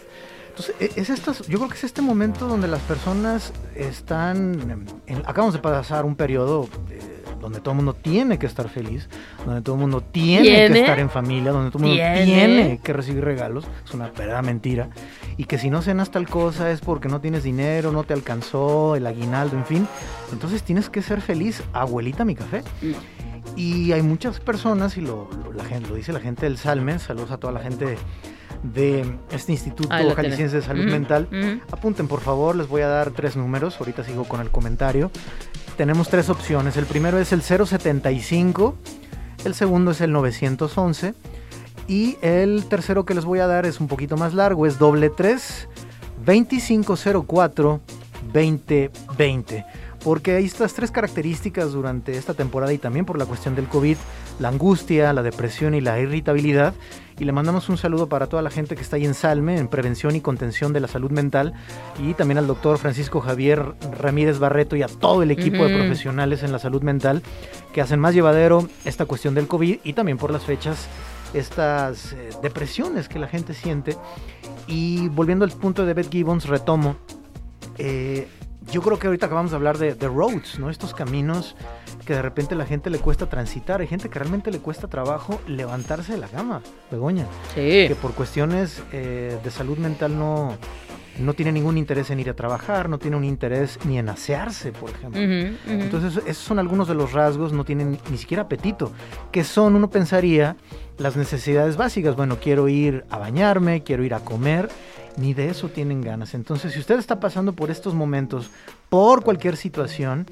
Entonces, 0.49 0.75
e- 0.81 1.01
es 1.01 1.11
estas, 1.11 1.47
yo 1.47 1.59
creo 1.59 1.69
que 1.69 1.77
es 1.77 1.85
este 1.85 2.03
momento 2.03 2.47
donde 2.49 2.67
las 2.69 2.81
personas 2.83 3.53
están, 3.77 4.87
en- 5.07 5.19
acabamos 5.27 5.55
de 5.55 5.61
pasar 5.61 6.05
un 6.05 6.17
periodo 6.17 6.69
eh, 6.91 7.01
donde 7.41 7.61
todo 7.61 7.71
el 7.73 7.77
mundo 7.77 7.95
tiene 7.95 8.39
que 8.39 8.47
estar 8.47 8.69
feliz, 8.69 9.09
donde 9.45 9.63
todo 9.63 9.75
el 9.77 9.81
mundo 9.83 10.01
tiene, 10.01 10.43
¿Tiene? 10.43 10.73
que 10.75 10.81
estar 10.81 10.99
en 10.99 11.11
familia, 11.11 11.53
donde 11.53 11.71
todo 11.71 11.83
el 11.85 11.89
mundo 11.91 12.03
¿Tiene? 12.03 12.25
tiene 12.25 12.81
que 12.83 12.93
recibir 12.93 13.23
regalos, 13.25 13.65
es 13.85 13.93
una 13.95 14.07
verdadera 14.07 14.43
mentira, 14.43 14.89
y 15.37 15.45
que 15.45 15.59
si 15.59 15.71
no 15.71 15.83
cenas 15.83 16.11
tal 16.11 16.29
cosa 16.29 16.71
es 16.71 16.81
porque 16.81 17.09
no 17.09 17.21
tienes 17.21 17.43
dinero, 17.43 17.93
no 17.93 18.05
te 18.05 18.15
alcanzó, 18.15 18.97
el 18.97 19.07
aguinaldo, 19.07 19.57
en 19.57 19.67
fin, 19.67 19.89
entonces 20.33 20.63
tienes 20.63 20.89
que 20.89 21.03
ser 21.03 21.21
feliz, 21.21 21.63
abuelita 21.73 22.25
mi 22.25 22.35
café. 22.35 22.63
Y 23.57 23.93
hay 23.93 24.03
muchas 24.03 24.41
personas, 24.41 24.97
y 24.97 25.01
lo, 25.01 25.29
lo- 25.45 25.53
la 25.53 25.65
gente, 25.65 25.89
lo 25.89 25.95
dice 25.95 26.13
la 26.13 26.21
gente 26.21 26.47
del 26.47 26.59
Salmen, 26.59 26.99
saludos 26.99 27.31
a 27.31 27.37
toda 27.39 27.53
la 27.53 27.61
gente 27.61 27.97
de 28.65 29.05
este 29.31 29.53
Instituto 29.53 29.95
Jalisciense 30.17 30.57
de. 30.57 30.63
Salud 30.63 30.85
Mental. 30.91 31.29
Apunten 31.71 32.09
por 32.09 32.21
favor, 32.21 32.57
les 32.57 32.67
voy 32.69 32.83
a 32.83 32.89
dar 32.89 33.11
tres 33.11 33.37
números, 33.37 33.77
ahorita 33.79 34.03
sigo 34.05 34.25
con 34.25 34.41
el 34.41 34.51
comentario. 34.51 35.11
Tenemos 35.77 36.09
tres 36.09 36.29
opciones, 36.31 36.77
el 36.77 36.87
primero 36.87 37.19
es 37.19 37.33
el 37.33 37.43
075, 37.43 38.75
el 39.45 39.55
segundo 39.55 39.91
es 39.91 40.01
el 40.01 40.13
911 40.13 41.15
y 41.89 42.17
el 42.23 42.65
tercero 42.69 43.05
que 43.05 43.15
les 43.15 43.25
voy 43.25 43.41
a 43.41 43.47
dar 43.47 43.67
es 43.67 43.81
un 43.81 43.89
poquito 43.89 44.17
más 44.17 44.35
largo, 44.35 44.67
es 44.67 44.79
doble 44.79 45.11
3 45.11 45.69
2504 46.25 47.81
2020. 48.33 49.65
Porque 50.05 50.37
hay 50.37 50.45
estas 50.45 50.75
tres 50.75 50.91
características 50.91 51.73
durante 51.73 52.17
esta 52.19 52.35
temporada 52.35 52.75
y 52.75 52.79
también 52.79 53.07
por 53.07 53.19
la 53.19 53.25
cuestión 53.25 53.55
del 53.55 53.69
COVID, 53.69 53.97
la 54.39 54.49
angustia, 54.49 55.15
la 55.15 55.23
depresión 55.23 55.75
y 55.75 55.81
la 55.81 55.99
irritabilidad. 55.99 56.75
Y 57.19 57.25
le 57.25 57.33
mandamos 57.33 57.71
un 57.71 57.79
saludo 57.79 58.07
para 58.09 58.27
toda 58.27 58.43
la 58.43 58.51
gente 58.51 58.77
que 58.77 58.83
está 58.83 58.97
ahí 58.97 59.07
en 59.07 59.15
Salme, 59.15 59.57
en 59.57 59.69
prevención 59.69 60.15
y 60.15 60.21
contención 60.21 60.75
de 60.75 60.81
la 60.81 60.89
salud 60.89 61.11
mental, 61.11 61.55
y 61.99 62.13
también 62.13 62.37
al 62.37 62.47
doctor 62.47 62.77
Francisco 62.77 63.21
Javier 63.21 63.75
Ramírez 63.99 64.39
Barreto 64.39 64.77
y 64.77 64.83
a 64.83 64.89
todo 64.89 65.23
el 65.23 65.31
equipo 65.31 65.65
de 65.65 65.75
profesionales 65.75 66.43
en 66.43 66.53
la 66.53 66.59
salud 66.59 66.83
mental 66.83 67.23
que 67.73 67.81
hacen 67.81 67.99
más 67.99 68.15
llevadero 68.15 68.69
esta 68.85 69.07
cuestión 69.07 69.35
del 69.35 69.47
COVID 69.47 69.79
y 69.85 69.93
también 69.95 70.19
por 70.19 70.31
las 70.31 70.45
fechas, 70.45 70.87
estas 71.33 72.13
eh, 72.13 72.31
depresiones 72.43 73.09
que 73.09 73.19
la 73.19 73.29
gente 73.29 73.55
siente. 73.55 73.97
Y 74.67 75.09
volviendo 75.09 75.47
al 75.47 75.53
punto 75.53 75.87
de 75.87 75.95
Beth 75.95 76.11
Gibbons, 76.11 76.47
retomo. 76.47 76.97
eh, 77.79 78.29
yo 78.71 78.83
creo 78.83 78.99
que 78.99 79.06
ahorita 79.06 79.26
acabamos 79.26 79.50
de 79.50 79.56
hablar 79.56 79.78
de, 79.78 79.94
de 79.94 80.09
roads, 80.09 80.59
¿no? 80.59 80.71
Estos 80.71 80.94
caminos 80.94 81.56
que 82.04 82.14
de 82.14 82.23
repente 82.23 82.54
a 82.54 82.59
la 82.59 82.66
gente 82.66 82.90
le 82.90 82.99
cuesta 82.99 83.28
transitar. 83.28 83.80
Hay 83.80 83.87
gente 83.87 84.09
que 84.09 84.18
realmente 84.18 84.50
le 84.50 84.59
cuesta 84.59 84.88
trabajo 84.88 85.40
levantarse 85.47 86.12
de 86.12 86.18
la 86.18 86.28
cama, 86.28 86.61
Begoña. 86.90 87.26
Sí. 87.54 87.88
Que 87.88 87.97
por 88.00 88.12
cuestiones 88.12 88.83
eh, 88.92 89.38
de 89.42 89.50
salud 89.50 89.78
mental 89.78 90.18
no, 90.18 90.56
no 91.18 91.35
tiene 91.35 91.52
ningún 91.52 91.78
interés 91.78 92.11
en 92.11 92.21
ir 92.21 92.30
a 92.30 92.35
trabajar, 92.35 92.88
no 92.88 92.99
tiene 92.99 93.16
un 93.16 93.25
interés 93.25 93.78
ni 93.85 93.99
en 93.99 94.09
asearse, 94.09 94.73
por 94.73 94.90
ejemplo. 94.90 95.21
Entonces, 95.21 96.23
esos 96.26 96.44
son 96.44 96.59
algunos 96.59 96.88
de 96.88 96.94
los 96.94 97.12
rasgos, 97.12 97.52
no 97.52 97.64
tienen 97.64 97.99
ni 98.11 98.18
siquiera 98.18 98.44
apetito, 98.44 98.92
que 99.30 99.44
son, 99.44 99.76
uno 99.76 99.90
pensaría, 99.90 100.56
las 100.99 101.16
necesidades 101.16 101.76
básicas. 101.76 102.16
Bueno, 102.16 102.38
quiero 102.40 102.68
ir 102.68 103.05
a 103.11 103.18
bañarme, 103.18 103.83
quiero 103.83 104.05
ir 104.05 104.14
a 104.14 104.20
comer, 104.20 104.68
ni 105.16 105.35
de 105.35 105.48
eso 105.48 105.68
tienen 105.68 106.03
ganas. 106.03 106.35
Entonces, 106.35 106.72
si 106.72 106.81
usted 106.81 106.98
está 106.98 107.20
pasando 107.20 107.53
por 107.53 107.70
estos 107.70 107.94
momentos, 107.94 108.50
por 108.88 109.22
cualquier 109.22 109.57
situación, 109.57 110.27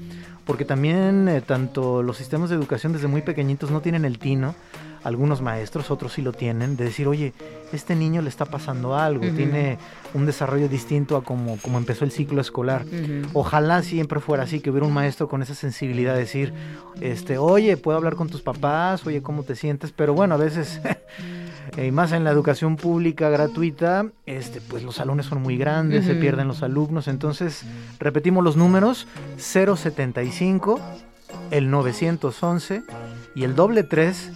porque 0.45 0.65
también 0.65 1.27
eh, 1.29 1.41
tanto 1.41 2.03
los 2.03 2.17
sistemas 2.17 2.49
de 2.49 2.55
educación 2.55 2.93
desde 2.93 3.07
muy 3.07 3.21
pequeñitos 3.21 3.71
no 3.71 3.81
tienen 3.81 4.05
el 4.05 4.19
tino, 4.19 4.55
algunos 5.03 5.41
maestros, 5.41 5.91
otros 5.91 6.13
sí 6.13 6.21
lo 6.21 6.31
tienen, 6.31 6.77
de 6.77 6.85
decir, 6.85 7.07
oye, 7.07 7.33
este 7.71 7.95
niño 7.95 8.21
le 8.21 8.29
está 8.29 8.45
pasando 8.45 8.95
algo, 8.95 9.23
tiene 9.35 9.77
un 10.13 10.25
desarrollo 10.25 10.69
distinto 10.69 11.17
a 11.17 11.23
como, 11.23 11.57
como 11.57 11.77
empezó 11.77 12.05
el 12.05 12.11
ciclo 12.11 12.39
escolar. 12.41 12.85
Ojalá 13.33 13.83
siempre 13.83 14.19
fuera 14.19 14.43
así, 14.43 14.59
que 14.59 14.69
hubiera 14.69 14.85
un 14.85 14.93
maestro 14.93 15.27
con 15.27 15.41
esa 15.41 15.55
sensibilidad 15.55 16.13
de 16.13 16.19
decir, 16.19 16.53
este, 17.01 17.37
oye, 17.37 17.77
puedo 17.77 17.97
hablar 17.97 18.15
con 18.15 18.29
tus 18.29 18.41
papás, 18.41 19.05
oye, 19.05 19.21
¿cómo 19.21 19.43
te 19.43 19.55
sientes? 19.55 19.91
Pero 19.91 20.13
bueno, 20.13 20.35
a 20.35 20.37
veces, 20.37 20.81
y 21.77 21.91
más 21.91 22.11
en 22.11 22.23
la 22.23 22.31
educación 22.31 22.75
pública 22.75 23.29
gratuita, 23.29 24.07
este, 24.25 24.61
pues 24.61 24.83
los 24.83 24.95
salones 24.95 25.25
son 25.25 25.41
muy 25.41 25.57
grandes, 25.57 26.05
se 26.05 26.15
pierden 26.15 26.47
los 26.47 26.63
alumnos, 26.63 27.07
entonces 27.07 27.63
repetimos 27.99 28.43
los 28.43 28.55
números, 28.55 29.07
075, 29.37 30.79
el 31.51 31.69
911 31.69 32.83
y 33.35 33.43
el 33.43 33.55
doble 33.55 33.83
3, 33.83 34.31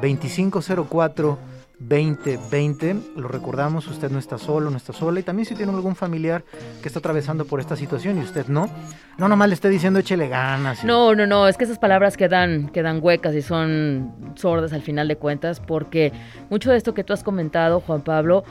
2504. 0.00 1.38
2020, 1.80 2.96
lo 3.14 3.28
recordamos, 3.28 3.86
usted 3.86 4.10
no 4.10 4.18
está 4.18 4.36
solo, 4.36 4.68
no 4.68 4.76
está 4.76 4.92
sola 4.92 5.20
y 5.20 5.22
también 5.22 5.46
si 5.46 5.54
tiene 5.54 5.70
algún 5.72 5.94
familiar 5.94 6.42
que 6.82 6.88
está 6.88 6.98
atravesando 6.98 7.44
por 7.44 7.60
esta 7.60 7.76
situación 7.76 8.18
y 8.18 8.22
usted 8.22 8.48
no, 8.48 8.68
no 9.16 9.28
nomás 9.28 9.46
le 9.46 9.54
esté 9.54 9.68
diciendo 9.68 10.00
échele 10.00 10.26
ganas. 10.26 10.82
y- 10.82 10.88
No, 10.88 11.14
no, 11.14 11.24
no, 11.24 11.46
es 11.46 11.56
que 11.56 11.62
esas 11.62 11.78
palabras 11.78 12.16
quedan, 12.16 12.68
quedan 12.70 12.98
huecas 13.00 13.32
y 13.36 13.42
son 13.42 14.12
sordas 14.34 14.72
al 14.72 14.82
final 14.82 15.06
de 15.06 15.14
cuentas, 15.18 15.60
porque 15.60 16.12
mucho 16.50 16.72
de 16.72 16.78
esto 16.78 16.94
que 16.94 17.04
tú 17.04 17.12
has 17.12 17.22
comentado, 17.22 17.78
Juan 17.78 18.00
Pablo, 18.00 18.42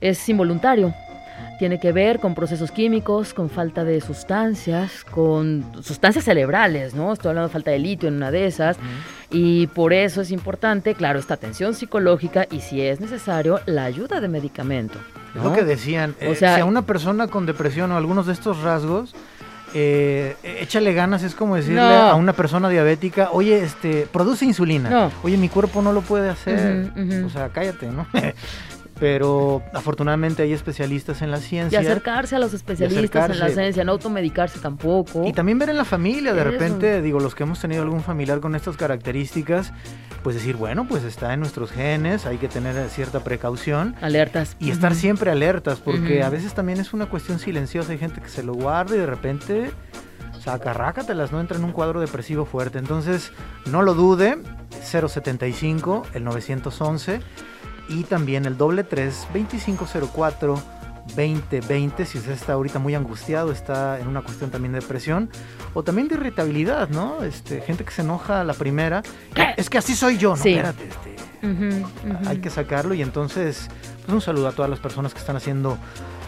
es 0.00 0.26
involuntario. 0.30 0.94
Tiene 1.60 1.78
que 1.78 1.92
ver 1.92 2.20
con 2.20 2.34
procesos 2.34 2.70
químicos, 2.70 3.34
con 3.34 3.50
falta 3.50 3.84
de 3.84 4.00
sustancias, 4.00 5.04
con 5.10 5.62
sustancias 5.82 6.24
cerebrales, 6.24 6.94
¿no? 6.94 7.12
Estoy 7.12 7.28
hablando 7.28 7.48
de 7.48 7.52
falta 7.52 7.70
de 7.70 7.78
litio 7.78 8.08
en 8.08 8.14
una 8.14 8.30
de 8.30 8.46
esas. 8.46 8.78
Y 9.30 9.66
por 9.66 9.92
eso 9.92 10.22
es 10.22 10.30
importante, 10.30 10.94
claro, 10.94 11.18
esta 11.18 11.34
atención 11.34 11.74
psicológica 11.74 12.46
y 12.50 12.62
si 12.62 12.80
es 12.80 12.98
necesario, 13.00 13.60
la 13.66 13.84
ayuda 13.84 14.22
de 14.22 14.28
medicamento. 14.28 14.98
Es 15.36 15.42
lo 15.44 15.52
que 15.52 15.62
decían, 15.62 16.14
O 16.22 16.32
eh, 16.32 16.34
sea- 16.34 16.54
si 16.54 16.62
a 16.62 16.64
una 16.64 16.80
persona 16.80 17.26
con 17.26 17.44
depresión 17.44 17.92
o 17.92 17.96
algunos 17.98 18.24
de 18.26 18.32
estos 18.32 18.62
rasgos, 18.62 19.14
eh, 19.74 20.36
échale 20.42 20.94
ganas, 20.94 21.22
es 21.22 21.34
como 21.34 21.56
decirle 21.56 21.82
No. 21.82 21.86
a 21.88 22.14
una 22.14 22.32
persona 22.32 22.70
diabética, 22.70 23.28
oye, 23.32 23.62
este, 23.62 24.08
produce 24.10 24.46
insulina. 24.46 24.88
No. 24.88 25.12
Oye, 25.22 25.36
mi 25.36 25.50
cuerpo 25.50 25.82
no 25.82 25.92
lo 25.92 26.00
puede 26.00 26.30
hacer. 26.30 26.90
O 27.26 27.28
sea, 27.28 27.50
cállate, 27.50 27.86
¿no? 27.90 28.06
Pero 29.00 29.62
afortunadamente 29.72 30.42
hay 30.42 30.52
especialistas 30.52 31.22
en 31.22 31.30
la 31.30 31.38
Y 31.38 31.42
ciencia. 31.42 31.80
acercarse 31.80 32.36
a 32.36 32.38
los 32.38 32.52
especialistas 32.52 33.30
en 33.30 33.38
la 33.38 33.48
ciencia, 33.48 33.82
no 33.82 33.92
automedicarse 33.92 34.60
tampoco. 34.60 35.24
Y 35.26 35.32
también 35.32 35.58
ver 35.58 35.70
en 35.70 35.78
la 35.78 35.86
familia, 35.86 36.34
de 36.34 36.40
Eso. 36.42 36.50
repente, 36.50 37.00
digo, 37.00 37.18
los 37.18 37.34
que 37.34 37.44
hemos 37.44 37.58
tenido 37.60 37.82
algún 37.82 38.02
familiar 38.02 38.40
con 38.40 38.54
estas 38.54 38.76
características, 38.76 39.72
pues 40.22 40.36
decir, 40.36 40.56
bueno, 40.56 40.86
pues 40.86 41.02
está 41.04 41.32
en 41.32 41.40
nuestros 41.40 41.72
genes, 41.72 42.26
hay 42.26 42.36
que 42.36 42.48
tener 42.48 42.76
cierta 42.90 43.24
precaución. 43.24 43.96
Alertas. 44.02 44.56
Y 44.60 44.70
estar 44.70 44.94
siempre 44.94 45.30
alertas, 45.30 45.80
porque 45.80 46.22
a 46.22 46.28
veces 46.28 46.52
también 46.52 46.78
es 46.78 46.92
una 46.92 47.06
cuestión 47.06 47.38
silenciosa. 47.38 47.92
Hay 47.92 47.98
gente 47.98 48.20
que 48.20 48.28
se 48.28 48.42
lo 48.42 48.52
guarda 48.52 48.96
y 48.96 48.98
de 48.98 49.06
repente 49.06 49.70
saca 50.40 50.72
rácatelas, 50.72 51.32
no 51.32 51.40
entra 51.40 51.56
en 51.56 51.64
un 51.64 51.72
cuadro 51.72 52.00
depresivo 52.00 52.44
fuerte. 52.44 52.78
Entonces, 52.78 53.32
no 53.66 53.82
lo 53.82 53.94
dude, 53.94 54.38
075, 54.82 56.02
el 56.14 56.24
911 56.24 57.20
y 57.90 58.04
también 58.04 58.46
el 58.46 58.56
doble 58.56 58.84
3, 58.84 59.26
2504. 59.34 60.62
2020, 61.16 62.04
si 62.06 62.18
usted 62.18 62.30
está 62.32 62.52
ahorita 62.52 62.78
muy 62.78 62.94
angustiado, 62.94 63.50
está 63.50 63.98
en 63.98 64.06
una 64.06 64.22
cuestión 64.22 64.50
también 64.50 64.72
de 64.72 64.80
depresión 64.80 65.28
o 65.74 65.82
también 65.82 66.06
de 66.06 66.14
irritabilidad, 66.14 66.88
¿no? 66.90 67.24
Este, 67.24 67.62
gente 67.62 67.84
que 67.84 67.90
se 67.90 68.02
enoja 68.02 68.42
a 68.42 68.44
la 68.44 68.54
primera. 68.54 69.02
Es 69.56 69.68
que 69.68 69.78
así 69.78 69.96
soy 69.96 70.18
yo, 70.18 70.30
no, 70.30 70.36
Sí. 70.36 70.50
espérate, 70.50 70.88
este, 70.88 71.88
hay 72.28 72.38
que 72.38 72.48
sacarlo 72.50 72.94
y 72.94 73.02
entonces 73.02 73.68
pues 74.04 74.14
un 74.14 74.20
saludo 74.20 74.48
a 74.48 74.52
todas 74.52 74.70
las 74.70 74.78
personas 74.78 75.12
que 75.12 75.18
están 75.20 75.34
haciendo 75.36 75.78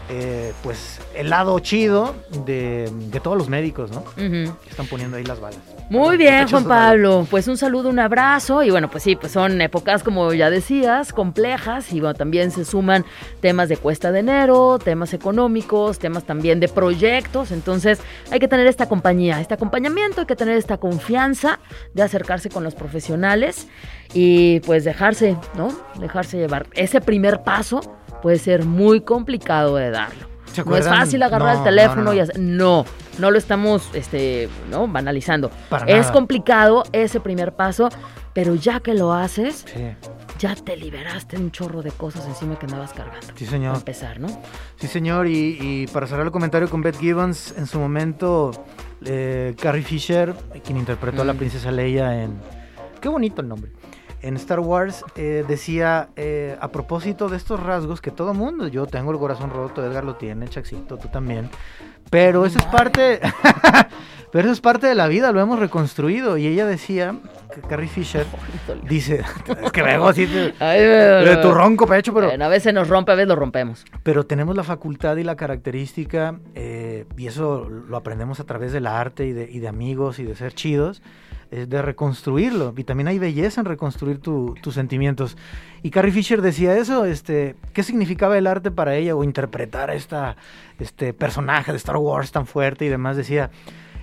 eh, 0.08 0.52
pues 0.62 1.00
el 1.14 1.30
lado 1.30 1.58
chido 1.60 2.14
de, 2.44 2.90
de 3.10 3.20
todos 3.20 3.36
los 3.36 3.48
médicos, 3.48 3.90
¿no? 3.90 4.04
Que 4.16 4.50
están 4.68 4.86
poniendo 4.86 5.16
ahí 5.16 5.24
las 5.24 5.40
balas. 5.40 5.60
Muy 5.90 6.16
bien, 6.16 6.48
Juan. 6.48 6.64
Pablo. 6.64 7.26
Pues 7.30 7.48
un 7.48 7.56
saludo, 7.56 7.88
un 7.88 7.98
abrazo. 7.98 8.62
Y 8.62 8.70
bueno, 8.70 8.90
pues 8.90 9.02
sí, 9.02 9.14
pues 9.16 9.32
son 9.32 9.60
épocas, 9.60 10.02
como 10.02 10.32
ya 10.32 10.50
decías, 10.50 11.12
complejas. 11.12 11.92
Y 11.92 12.00
bueno, 12.00 12.14
también 12.14 12.50
se 12.50 12.64
suman 12.64 13.04
temas 13.40 13.68
de 13.68 13.76
cuesta 13.76 14.10
de 14.10 14.20
enero, 14.20 14.78
temas 14.78 15.12
económicos, 15.14 15.98
temas 15.98 16.24
también 16.24 16.60
de 16.60 16.68
proyectos. 16.68 17.52
Entonces 17.52 18.00
hay 18.30 18.38
que 18.38 18.48
tener 18.48 18.66
esta 18.66 18.88
compañía, 18.88 19.40
este 19.40 19.54
acompañamiento, 19.54 20.22
hay 20.22 20.26
que 20.26 20.36
tener 20.36 20.56
esta 20.56 20.78
confianza 20.78 21.58
de 21.94 22.02
acercarse 22.02 22.48
con 22.48 22.64
los 22.64 22.74
profesionales 22.74 23.68
y 24.14 24.60
pues 24.60 24.84
dejarse, 24.84 25.36
¿no? 25.56 25.68
Dejarse 25.98 26.38
llevar. 26.38 26.66
Ese 26.72 27.00
primer 27.00 27.42
paso 27.42 27.80
puede 28.22 28.38
ser 28.38 28.64
muy 28.64 29.00
complicado 29.02 29.76
de 29.76 29.90
darlo. 29.90 30.26
¿Se 30.52 30.62
No 30.64 30.76
es 30.76 30.86
fácil 30.86 31.22
agarrar 31.22 31.54
No, 31.54 31.58
el 31.60 31.64
teléfono 31.64 32.02
no, 32.02 32.10
no. 32.10 32.14
y 32.14 32.20
hacer. 32.20 32.38
No, 32.38 32.84
no 33.18 33.30
lo 33.30 33.38
estamos 33.38 33.88
este, 33.94 34.48
¿no? 34.70 34.86
banalizando. 34.86 35.50
Para 35.70 35.86
es 35.86 36.00
nada. 36.02 36.12
complicado 36.12 36.84
ese 36.92 37.20
primer 37.20 37.52
paso, 37.54 37.88
pero 38.34 38.54
ya 38.54 38.80
que 38.80 38.92
lo 38.94 39.14
haces, 39.14 39.64
Sí, 39.72 39.80
ya 40.38 40.54
te 40.54 40.76
liberaste 40.76 41.38
de 41.38 41.42
un 41.42 41.50
chorro 41.52 41.80
de 41.80 41.90
cosas 41.90 42.26
encima 42.26 42.58
que 42.58 42.66
andabas 42.66 42.92
cargando. 42.92 43.26
sí, 43.34 43.44
Para 43.46 43.50
señor. 43.50 43.76
empezar, 43.76 44.20
¿no? 44.20 44.28
Sí, 44.76 44.88
señor. 44.88 45.26
Y, 45.26 45.56
y 45.58 45.86
para 45.86 46.06
cerrar 46.06 46.26
el 46.26 46.32
comentario 46.32 46.68
con 46.68 46.82
Beth 46.82 46.98
Gibbons, 46.98 47.54
en 47.56 47.66
su 47.66 47.78
momento, 47.78 48.50
eh, 49.06 49.54
Carrie 49.58 49.82
Fisher, 49.82 50.34
quien 50.62 50.76
interpretó 50.76 51.22
a 51.22 51.24
la 51.24 51.32
Mm. 51.32 51.38
princesa 51.38 51.70
Leia 51.70 52.22
en. 52.22 52.34
Qué 53.00 53.08
bonito 53.08 53.40
el 53.40 53.48
nombre. 53.48 53.72
En 54.22 54.36
Star 54.36 54.60
Wars 54.60 55.04
eh, 55.16 55.44
decía, 55.46 56.08
eh, 56.14 56.56
a 56.60 56.68
propósito 56.68 57.28
de 57.28 57.36
estos 57.36 57.60
rasgos 57.60 58.00
que 58.00 58.12
todo 58.12 58.34
mundo, 58.34 58.68
yo 58.68 58.86
tengo 58.86 59.10
el 59.10 59.18
corazón 59.18 59.50
roto, 59.50 59.84
Edgar 59.84 60.04
lo 60.04 60.14
tiene, 60.14 60.48
Chaxito, 60.48 60.96
tú 60.96 61.08
también, 61.08 61.50
pero 62.08 62.46
eso 62.46 62.58
es 62.58 62.64
parte, 62.66 63.20
pero 64.32 64.44
eso 64.44 64.52
es 64.52 64.60
parte 64.60 64.86
de 64.86 64.94
la 64.94 65.08
vida, 65.08 65.32
lo 65.32 65.40
hemos 65.40 65.58
reconstruido. 65.58 66.36
Y 66.36 66.46
ella 66.46 66.66
decía, 66.66 67.16
que 67.52 67.60
Carrie 67.62 67.88
Fisher, 67.88 68.26
dice, 68.88 69.22
es 69.62 69.72
que 69.72 69.82
vengo 69.82 70.08
así 70.08 70.26
de, 70.26 70.52
de 70.52 71.36
tu 71.38 71.52
ronco 71.52 71.86
pecho, 71.86 72.14
pero... 72.14 72.28
Bueno, 72.28 72.44
a 72.44 72.48
veces 72.48 72.72
nos 72.72 72.88
rompe, 72.88 73.12
a 73.12 73.14
veces 73.14 73.28
lo 73.28 73.36
rompemos. 73.36 73.84
Pero 74.02 74.24
tenemos 74.24 74.56
la 74.56 74.62
facultad 74.62 75.16
y 75.16 75.24
la 75.24 75.36
característica, 75.36 76.38
eh, 76.54 77.06
y 77.16 77.26
eso 77.26 77.68
lo 77.68 77.96
aprendemos 77.96 78.40
a 78.40 78.44
través 78.44 78.72
del 78.72 78.86
arte 78.86 79.26
y 79.26 79.32
de, 79.32 79.50
y 79.50 79.58
de 79.58 79.68
amigos 79.68 80.18
y 80.18 80.24
de 80.24 80.34
ser 80.34 80.54
chidos, 80.54 81.02
de 81.66 81.82
reconstruirlo. 81.82 82.72
Y 82.76 82.84
también 82.84 83.08
hay 83.08 83.18
belleza 83.18 83.60
en 83.60 83.66
reconstruir 83.66 84.18
tu- 84.18 84.54
tus 84.62 84.74
sentimientos. 84.74 85.36
Y 85.82 85.90
Carrie 85.90 86.12
Fisher 86.12 86.42
decía 86.42 86.76
eso, 86.76 87.04
este, 87.04 87.54
¿qué 87.72 87.82
significaba 87.82 88.38
el 88.38 88.46
arte 88.46 88.70
para 88.70 88.94
ella 88.96 89.14
o 89.14 89.24
interpretar 89.24 89.90
a 89.90 89.94
esta, 89.94 90.36
este 90.78 91.12
personaje 91.12 91.72
de 91.72 91.78
Star 91.78 91.96
Wars 91.96 92.32
tan 92.32 92.46
fuerte 92.46 92.84
y 92.84 92.88
demás? 92.88 93.16
Decía, 93.16 93.50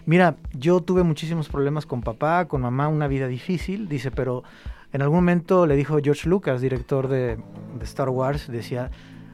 mira, 0.05 0.35
yo 0.53 0.81
tuve 0.81 1.03
muchísimos 1.03 1.49
problemas 1.49 1.85
con 1.85 2.01
papá, 2.01 2.45
con 2.45 2.61
mamá, 2.61 2.87
una 2.87 3.07
vida 3.07 3.27
difícil, 3.27 3.87
dice, 3.89 4.11
pero 4.11 4.43
en 4.91 5.01
algún 5.01 5.17
momento 5.17 5.65
le 5.67 5.75
dijo 5.75 5.99
George 6.03 6.27
Lucas, 6.27 6.61
director 6.61 7.07
de, 7.07 7.37
de 7.77 7.83
Star 7.85 8.09
Wars, 8.09 8.47
decía, 8.47 8.89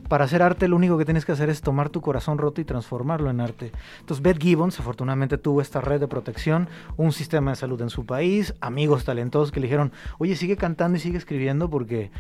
para 0.08 0.26
hacer 0.26 0.42
arte 0.42 0.68
lo 0.68 0.76
único 0.76 0.98
que 0.98 1.06
tienes 1.06 1.26
que 1.26 1.32
hacer 1.32 1.50
es 1.50 1.62
tomar 1.62 1.90
tu 1.90 2.02
corazón 2.02 2.38
roto 2.38 2.62
y 2.62 2.66
transformarlo 2.66 3.30
en 3.30 3.42
arte. 3.42 3.72
Entonces 4.00 4.22
Beth 4.22 4.42
Gibbons 4.42 4.80
afortunadamente 4.80 5.38
tuvo 5.38 5.62
esta 5.62 5.82
red 5.82 6.00
de 6.00 6.08
protección, 6.08 6.68
un 6.98 7.12
sistema 7.12 7.52
de 7.52 7.58
salud 7.58 7.82
en 7.82 7.90
su 7.90 8.06
país, 8.06 8.54
amigos 8.62 9.06
talentosos 9.06 9.52
que 9.52 9.60
le 9.60 9.68
dijeron, 9.68 9.92
oye, 10.18 10.36
sigue 10.36 10.58
cantando 10.58 10.98
y 10.98 11.02
sigue 11.02 11.18
escribiendo 11.18 11.70
porque 11.70 12.12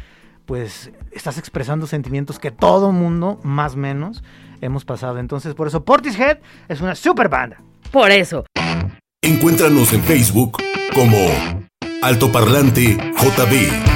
pues 0.45 0.91
estás 1.11 1.37
expresando 1.37 1.87
sentimientos 1.87 2.37
que 2.39 2.51
todo 2.51 2.91
mundo, 2.91 3.39
más 3.43 3.73
o 3.73 3.77
menos, 3.77 4.23
hemos 4.61 4.85
pasado. 4.85 5.19
Entonces 5.19 5.53
por 5.55 5.67
eso 5.67 5.83
Portishead 5.83 6.39
es 6.67 6.81
una 6.81 6.95
super 6.95 7.29
banda. 7.29 7.61
Por 7.91 8.11
eso. 8.11 8.45
Encuéntranos 9.21 9.93
en 9.93 10.03
Facebook 10.03 10.57
como 10.93 11.17
Altoparlante 12.01 12.95
JB. 12.95 13.94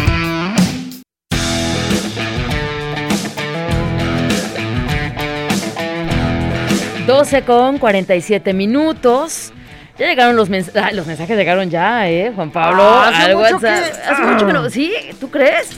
12 7.10 7.41
con 7.43 7.80
47 7.80 8.54
minutos. 8.54 9.52
Ya 9.98 10.06
llegaron 10.06 10.36
los 10.36 10.48
mensajes. 10.48 10.95
los 10.95 11.08
mensajes 11.08 11.36
llegaron 11.36 11.67
ya, 11.69 12.08
¿eh, 12.08 12.32
Juan 12.36 12.52
Pablo? 12.52 12.84
Ah, 12.84 13.08
hace 13.10 13.22
al 13.32 13.36
mucho 13.36 13.56
WhatsApp. 13.56 13.84
que- 13.95 14.02
Hace 14.10 14.22
mucho 14.22 14.45
que 14.45 14.54
no. 14.54 14.69
¿Sí? 14.69 14.93
¿Tú 15.19 15.30
crees? 15.32 15.69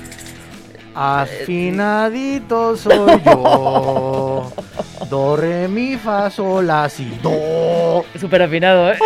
Afinadito 0.94 2.76
soy 2.76 3.22
yo. 3.26 4.52
Do, 5.10 5.38
re, 5.38 5.70
mi, 5.70 5.96
fa, 5.96 6.30
sol, 6.30 6.67
la, 6.67 6.89
si, 6.89 7.06
do. 7.24 8.04
Súper 8.20 8.41
afinado, 8.44 8.91
¿eh? 8.91 8.98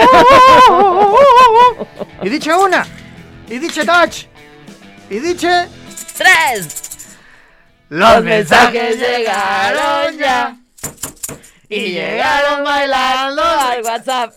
Y 2.23 2.29
dice 2.29 2.51
una. 2.55 2.85
Y 3.47 3.59
dice 3.59 3.83
dos. 3.83 4.27
Y 5.11 5.19
dice. 5.19 5.67
¡Tres! 6.17 7.07
Los 7.89 8.23
mensajes 8.23 8.97
llegaron 8.97 10.17
ya. 10.17 10.55
Y 11.69 11.91
llegaron 11.93 12.63
bailando 12.63 13.41
al 13.43 13.81
WhatsApp. 13.83 14.33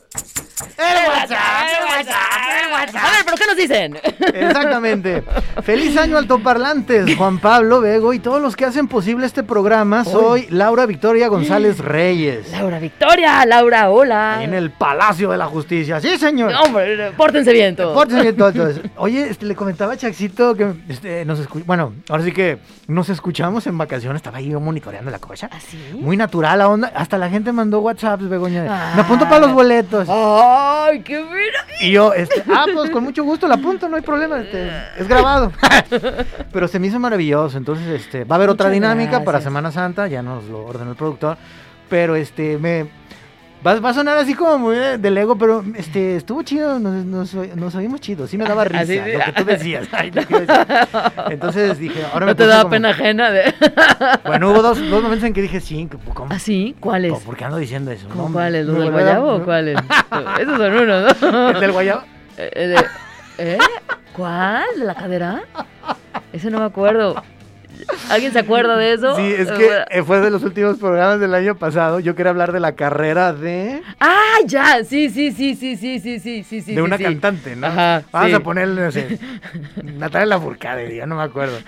El 0.79 1.09
WhatsApp, 1.09 1.31
el 1.33 1.85
WhatsApp, 1.85 2.65
el 2.65 2.73
WhatsApp. 2.73 3.05
A 3.05 3.11
ver, 3.11 3.25
¿pero 3.25 3.37
qué 3.37 3.47
nos 3.47 3.57
dicen? 3.57 3.99
Exactamente. 4.33 5.25
Feliz 5.65 5.97
año 5.97 6.17
altoparlantes, 6.17 7.17
Juan 7.17 7.39
Pablo 7.41 7.81
Vego 7.81 8.13
y 8.13 8.21
todos 8.21 8.41
los 8.41 8.55
que 8.55 8.65
hacen 8.65 8.87
posible 8.87 9.27
este 9.27 9.43
programa. 9.43 10.05
Soy 10.05 10.47
Laura 10.51 10.87
Victoria 10.87 11.27
González 11.27 11.79
Reyes. 11.81 12.53
Laura 12.53 12.79
Victoria, 12.79 13.45
Laura, 13.45 13.91
hola. 13.91 14.39
En 14.43 14.55
el 14.55 14.71
Palacio 14.71 15.31
de 15.31 15.37
la 15.37 15.47
Justicia. 15.47 16.01
Sí, 16.01 16.17
señor. 16.17 16.53
No, 16.53 16.63
Hombre, 16.63 17.11
pórtense 17.17 17.53
bien 17.53 17.75
todos. 17.75 17.95
Pórtense 17.95 18.23
bien 18.23 18.37
todos. 18.37 18.77
Oye, 18.97 19.29
este, 19.31 19.47
le 19.47 19.57
comentaba 19.57 19.95
a 19.95 19.97
Chaxito 19.97 20.55
que 20.55 20.73
este, 20.89 21.25
nos 21.25 21.41
escu- 21.41 21.65
bueno, 21.67 21.93
ahora 22.09 22.23
sí 22.23 22.31
que 22.31 22.59
nos 22.87 23.09
escuchamos 23.09 23.67
en 23.67 23.77
vacaciones, 23.77 24.17
estaba 24.21 24.39
ahí 24.39 24.51
yo 24.51 24.61
monitoreando 24.61 25.11
la 25.11 25.19
cosa. 25.19 25.51
¿Ah, 25.53 25.59
sí? 25.61 25.77
Muy 25.95 26.17
natural 26.17 26.59
la 26.61 26.69
onda, 26.69 26.93
hasta 26.95 27.19
la 27.19 27.29
gente 27.29 27.51
mandó 27.51 27.81
WhatsApps, 27.81 28.29
Begoña. 28.29 28.67
Ah. 28.69 28.93
Me 28.95 29.03
apunto 29.03 29.25
para 29.29 29.41
los 29.41 29.53
boletos. 29.53 30.07
¡Ay, 30.69 31.01
qué 31.03 31.23
mira! 31.23 31.67
Y 31.81 31.93
yo, 31.93 32.13
este, 32.13 32.43
ah, 32.49 32.67
pues 32.73 32.91
con 32.91 33.05
mucho 33.05 33.25
gusto 33.25 33.49
la 33.49 33.55
apunto, 33.55 33.89
no 33.89 33.97
hay 33.97 34.03
problema, 34.03 34.41
este, 34.41 34.71
es 34.99 35.09
grabado. 35.09 35.53
Pero 36.53 36.69
se 36.69 36.79
me 36.79 36.89
hizo 36.89 36.99
maravilloso, 36.99 37.57
entonces 37.57 37.87
este, 37.89 38.25
va 38.25 38.35
a 38.35 38.39
haber 38.39 38.51
otra 38.51 38.71
dinámica 38.71 39.25
para. 39.25 39.39
Semana 39.41 39.71
Santa, 39.71 40.09
ya 40.09 40.21
nos 40.21 40.45
lo 40.45 40.65
ordenó 40.65 40.91
el 40.91 40.97
productor, 40.97 41.39
pero 41.89 42.17
este, 42.17 42.59
me, 42.59 42.89
va, 43.67 43.79
va 43.81 43.91
a 43.91 43.95
sonar 43.95 44.17
así 44.19 44.35
como 44.35 44.59
muy 44.59 44.77
de, 44.77 44.99
del 44.99 45.17
ego, 45.19 45.37
pero 45.37 45.65
este, 45.77 46.17
estuvo 46.17 46.43
chido, 46.43 46.79
nos, 46.79 47.05
nos, 47.05 47.35
nos 47.57 47.75
oímos 47.75 48.01
chidos, 48.01 48.31
sí 48.31 48.39
me 48.39 48.45
daba 48.45 48.65
risa 48.67 48.81
Así, 48.83 48.97
lo 48.97 49.25
que 49.25 49.33
tú 49.33 49.45
decías. 49.47 49.89
Ay. 49.93 50.13
Entonces 51.31 51.79
dije, 51.79 52.03
ahora 52.13 52.27
me 52.27 52.33
¿No 52.33 52.37
te 52.37 52.45
puso 52.45 52.57
da 52.57 52.63
como- 52.63 52.71
pena 52.71 52.91
ajena 52.91 53.31
de...? 53.31 53.55
Bueno, 54.25 54.51
hubo 54.51 54.63
dos, 54.63 54.79
dos 54.91 55.03
momentos 55.03 55.25
en 55.27 55.33
que 55.35 55.43
dije, 55.43 55.61
sí, 55.61 55.89
¿cómo? 56.15 56.29
¿Ah, 56.33 56.39
sí? 56.39 56.75
¿Cuáles? 56.81 57.19
¿Por 57.21 57.37
qué 57.37 57.45
ando 57.45 57.57
diciendo 57.59 57.91
eso? 57.91 58.09
¿Cómo 58.09 58.29
No, 58.29 58.33
cuáles? 58.35 58.67
¿Los 58.67 58.79
del 58.79 58.91
guayabo 58.91 59.35
o 59.37 59.45
cuáles? 59.45 59.79
Esos 60.41 60.57
son 60.59 60.73
unos, 60.77 61.23
¿no? 61.23 61.51
¿El 61.51 61.61
del 61.61 61.73
guayabo? 61.73 62.03
Eh, 62.37 62.51
eh, 62.55 62.77
¿Eh? 63.39 63.59
¿Cuál? 64.15 64.65
¿De 64.79 64.85
la 64.85 64.95
cadera? 64.95 65.43
Ese 66.33 66.51
no 66.51 66.59
me 66.59 66.65
acuerdo. 66.67 67.23
¿Alguien 68.11 68.33
se 68.33 68.39
acuerda 68.39 68.77
de 68.77 68.93
eso? 68.93 69.17
Sí, 69.17 69.35
es 69.37 69.51
que 69.53 69.85
eh, 69.91 70.03
fue 70.03 70.21
de 70.21 70.31
los 70.31 70.43
últimos 70.43 70.79
programas 70.79 71.21
del 71.21 71.35
año 71.35 71.57
pasado. 71.57 72.01
Yo 72.01 72.15
quería 72.15 72.31
hablar 72.31 72.53
de 72.53 72.61
la 72.61 72.73
carrera 72.73 73.33
de. 73.33 73.83
¡Ah, 74.01 74.37
ya! 74.45 74.85
Sí, 74.85 75.11
sí, 75.11 75.33
sí, 75.33 75.55
sí, 75.55 75.77
sí, 75.77 75.99
sí, 76.01 76.19
sí, 76.43 76.63
sí. 76.63 76.75
de 76.75 76.83
una 76.83 76.99
cantante, 76.99 77.57
¿no? 77.57 77.67
Ajá, 77.67 78.03
Vamos 78.13 78.35
a 78.35 78.41
ponerle, 78.41 78.89
Natalia 79.83 80.27
Lafourcade, 80.27 80.95
ya 80.95 81.07
no 81.07 81.17
me 81.17 81.23
acuerdo. 81.23 81.59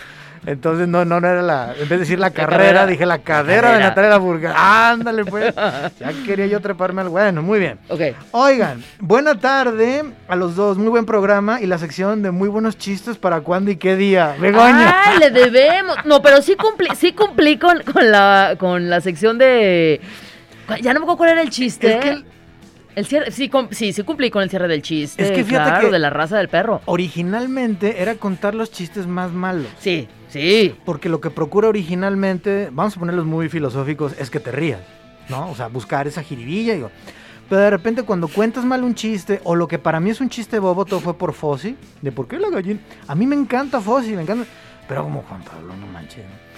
Entonces, 0.46 0.88
no, 0.88 1.04
no, 1.04 1.20
no 1.20 1.28
era 1.28 1.42
la. 1.42 1.72
En 1.74 1.80
vez 1.80 1.88
de 1.90 1.98
decir 1.98 2.18
la 2.18 2.30
carrera, 2.30 2.56
carrera. 2.62 2.86
dije 2.86 3.04
la 3.04 3.18
cadera 3.18 3.68
de 3.68 3.74
cadera. 3.74 3.88
Natalia 3.88 4.10
Lafourcade. 4.10 4.54
Ándale, 4.56 5.24
pues. 5.26 5.54
Ya 6.00 6.12
quería 6.24 6.46
yo 6.46 6.60
treparme 6.60 7.02
al. 7.02 7.10
Bueno, 7.10 7.42
muy 7.42 7.58
bien. 7.58 7.78
Ok. 7.88 8.00
Oigan, 8.30 8.82
buena 9.00 9.38
tarde 9.38 10.02
a 10.28 10.36
los 10.36 10.56
dos. 10.56 10.78
Muy 10.78 10.88
buen 10.88 11.04
programa 11.04 11.60
y 11.60 11.66
la 11.66 11.76
sección 11.76 12.22
de 12.22 12.30
muy 12.30 12.48
buenos 12.48 12.78
chistes 12.78 13.18
para 13.18 13.42
cuándo 13.42 13.70
y 13.70 13.76
qué 13.76 13.96
día. 13.96 14.34
Begoña. 14.40 14.90
Ah, 14.90 15.14
le 15.20 15.30
debemos. 15.30 15.96
No, 16.06 16.22
pero 16.22 16.40
sí 16.40 16.56
cumplí, 16.56 16.88
sí 16.96 17.12
cumplí 17.12 17.58
con, 17.58 17.82
con 17.82 18.10
la, 18.10 18.54
con 18.58 18.88
la 18.88 19.00
sección 19.02 19.36
de... 19.36 20.00
Ya 20.80 20.94
no 20.94 21.00
me 21.00 21.04
acuerdo 21.04 21.16
cuál 21.18 21.30
era 21.30 21.42
el 21.42 21.50
chiste. 21.50 21.94
Es 21.96 22.00
que 22.00 22.08
el- 22.10 22.24
El 23.00 23.06
cierre, 23.06 23.30
sí, 23.30 23.48
cum- 23.48 23.68
sí, 23.70 23.92
sí 23.94 24.02
cumplí 24.02 24.30
con 24.30 24.42
el 24.42 24.50
cierre 24.50 24.68
del 24.68 24.82
chiste. 24.82 25.22
Es 25.22 25.30
que 25.30 25.42
fíjate 25.42 25.70
claro, 25.70 25.86
que- 25.86 25.92
de 25.92 25.98
la 25.98 26.10
raza 26.10 26.36
del 26.36 26.48
perro. 26.48 26.82
originalmente 26.84 28.02
era 28.02 28.16
contar 28.16 28.54
los 28.54 28.70
chistes 28.70 29.06
más 29.06 29.32
malos. 29.32 29.66
Sí, 29.78 30.06
sí. 30.28 30.74
Porque 30.84 31.08
lo 31.08 31.20
que 31.20 31.30
procura 31.30 31.68
originalmente, 31.68 32.68
vamos 32.72 32.96
a 32.96 33.00
ponerlos 33.00 33.24
muy 33.24 33.48
filosóficos, 33.48 34.14
es 34.18 34.28
que 34.30 34.38
te 34.38 34.52
rías, 34.52 34.80
¿no? 35.30 35.50
O 35.50 35.54
sea, 35.54 35.68
buscar 35.68 36.06
esa 36.06 36.22
jiribilla. 36.22 36.74
Digo. 36.74 36.90
Pero 37.48 37.62
de 37.62 37.70
repente 37.70 38.02
cuando 38.02 38.28
cuentas 38.28 38.64
mal 38.64 38.84
un 38.84 38.94
chiste, 38.94 39.40
o 39.44 39.54
lo 39.56 39.66
que 39.66 39.78
para 39.78 39.98
mí 39.98 40.10
es 40.10 40.20
un 40.20 40.28
chiste 40.28 40.58
bobo, 40.58 40.84
todo 40.84 41.00
fue 41.00 41.14
por 41.16 41.32
Fossi, 41.32 41.76
de 42.02 42.12
por 42.12 42.28
qué 42.28 42.38
la 42.38 42.50
gallina. 42.50 42.80
A 43.08 43.14
mí 43.14 43.26
me 43.26 43.34
encanta 43.34 43.80
Fossi, 43.80 44.12
me 44.12 44.22
encanta. 44.22 44.44
Pero 44.86 45.04
como 45.04 45.22
Juan 45.22 45.42
Pablo, 45.42 45.74
no 45.74 45.86
manches. 45.86 46.18
¿no? 46.24 46.49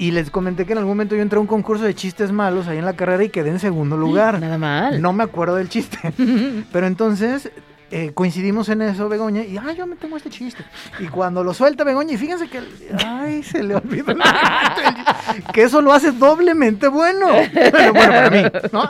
Y 0.00 0.12
les 0.12 0.30
comenté 0.30 0.64
que 0.64 0.72
en 0.72 0.78
algún 0.78 0.92
momento 0.92 1.14
yo 1.14 1.20
entré 1.20 1.36
a 1.36 1.40
un 1.40 1.46
concurso 1.46 1.84
de 1.84 1.94
chistes 1.94 2.32
malos 2.32 2.66
ahí 2.68 2.78
en 2.78 2.86
la 2.86 2.94
carrera 2.94 3.22
y 3.22 3.28
quedé 3.28 3.50
en 3.50 3.58
segundo 3.58 3.98
lugar. 3.98 4.40
Nada 4.40 4.56
mal. 4.56 5.02
No 5.02 5.12
me 5.12 5.24
acuerdo 5.24 5.56
del 5.56 5.68
chiste. 5.68 5.98
Pero 6.72 6.86
entonces 6.86 7.50
eh, 7.92 8.12
coincidimos 8.14 8.68
en 8.68 8.82
eso, 8.82 9.08
Begoña, 9.08 9.42
y 9.42 9.58
ay, 9.58 9.76
yo 9.76 9.86
me 9.86 9.96
tengo 9.96 10.16
este 10.16 10.30
chiste. 10.30 10.64
Y 11.00 11.08
cuando 11.08 11.42
lo 11.42 11.52
suelta 11.52 11.82
Begoña, 11.82 12.14
y 12.14 12.16
fíjense 12.16 12.48
que, 12.48 12.62
ay, 13.04 13.42
se 13.42 13.64
le 13.64 13.74
olvidó. 13.74 14.12
el 14.12 14.22
que 15.52 15.62
eso 15.62 15.80
lo 15.80 15.92
hace 15.92 16.12
doblemente 16.12 16.88
bueno. 16.88 17.26
Bueno, 17.26 17.92
bueno, 17.92 18.12
para 18.12 18.30
mí, 18.30 18.42
¿no? 18.72 18.88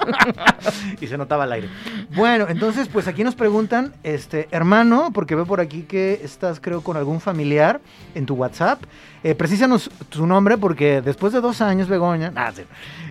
y 1.01 1.07
se 1.07 1.17
notaba 1.17 1.45
al 1.45 1.53
aire. 1.53 1.69
Bueno, 2.15 2.47
entonces, 2.49 2.89
pues 2.89 3.09
aquí 3.09 3.25
nos 3.25 3.35
preguntan, 3.35 3.95
este, 4.03 4.49
hermano, 4.51 5.11
porque 5.13 5.35
veo 5.35 5.47
por 5.47 5.61
aquí 5.61 5.83
que 5.83 6.21
estás, 6.23 6.61
creo, 6.61 6.83
con 6.83 6.97
algún 6.97 7.21
familiar 7.21 7.81
en 8.15 8.27
tu 8.27 8.35
WhatsApp. 8.35 8.83
Eh, 9.23 9.35
precísanos 9.35 9.91
tu 10.09 10.27
nombre 10.27 10.57
porque 10.57 11.03
después 11.03 11.33
de 11.33 11.41
dos 11.41 11.61
años, 11.61 11.89
Begoña, 11.89 12.33
ah, 12.37 12.53
sí, 12.55 12.63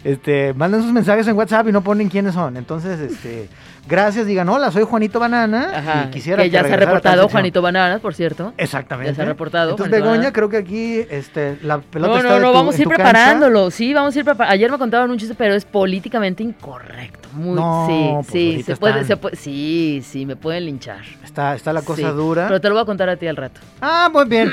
este, 0.04 0.54
mandan 0.54 0.82
sus 0.82 0.92
mensajes 0.92 1.28
en 1.28 1.36
WhatsApp 1.36 1.68
y 1.68 1.72
no 1.72 1.82
ponen 1.82 2.10
quiénes 2.10 2.34
son. 2.34 2.58
Entonces, 2.58 3.00
este, 3.00 3.50
gracias, 3.90 4.26
digan, 4.28 4.48
hola, 4.48 4.72
soy 4.72 4.84
Juanito 4.84 5.20
Banana 5.20 5.72
Ajá, 5.76 6.06
y 6.08 6.12
quisiera 6.12 6.44
que 6.44 6.50
ya 6.50 6.64
se 6.64 6.74
ha 6.74 6.78
reportado 6.78 7.16
sección". 7.16 7.30
Juanito 7.32 7.62
Bananas, 7.62 8.00
por 8.00 8.14
cierto. 8.14 8.54
Exactamente. 8.58 9.12
Ya 9.12 9.16
se 9.16 9.22
ha 9.24 9.26
reportado, 9.26 9.72
Entonces, 9.72 9.90
Juanito 9.90 10.04
Begoña, 10.06 10.18
Banana. 10.30 10.34
creo 10.34 10.50
que 10.50 10.58
aquí 10.58 11.06
este, 11.10 11.58
la 11.64 11.80
pelota 11.80 12.12
No, 12.12 12.18
está 12.18 12.30
no, 12.30 12.36
de 12.36 12.42
no, 12.42 12.48
tu- 12.52 12.54
vamos 12.58 12.76
a 12.76 12.82
ir 12.82 12.88
cancha. 12.88 13.04
preparándolo. 13.04 13.72
Sí, 13.72 13.94
vamos 13.94 14.16
a 14.16 14.20
ir 14.20 14.26
preparando. 14.26 14.54
Ayer 14.54 14.72
me 14.72 14.78
contaban 14.78 15.10
un 15.12 15.18
chiste, 15.18 15.36
pero 15.36 15.56
es 15.56 15.66
políticamente 15.66 16.44
incorrecto. 16.44 17.28
Muy, 17.34 17.56
No, 17.56 17.86
sí, 17.88 18.10
pues 18.14 18.28
sí, 18.32 18.64
se 18.64 18.76
puede, 18.76 19.04
se 19.04 19.18
puede, 19.18 19.36
sí, 19.36 20.02
sí, 20.06 20.26
me 20.26 20.36
pueden 20.36 20.66
linchar. 20.66 21.02
Está, 21.24 21.56
está 21.56 21.74
la 21.74 21.82
cosa 21.82 22.10
Sí, 22.10 22.16
dura. 22.16 22.48
Pero 22.48 22.62
te 22.62 22.68
lo 22.70 22.76
voy 22.76 22.84
a 22.84 22.86
contar 22.86 23.10
a 23.10 23.18
ti 23.18 23.28
al 23.28 23.36
rato. 23.36 23.60
Ah, 23.82 24.10
muy 24.12 24.26
bien. 24.26 24.52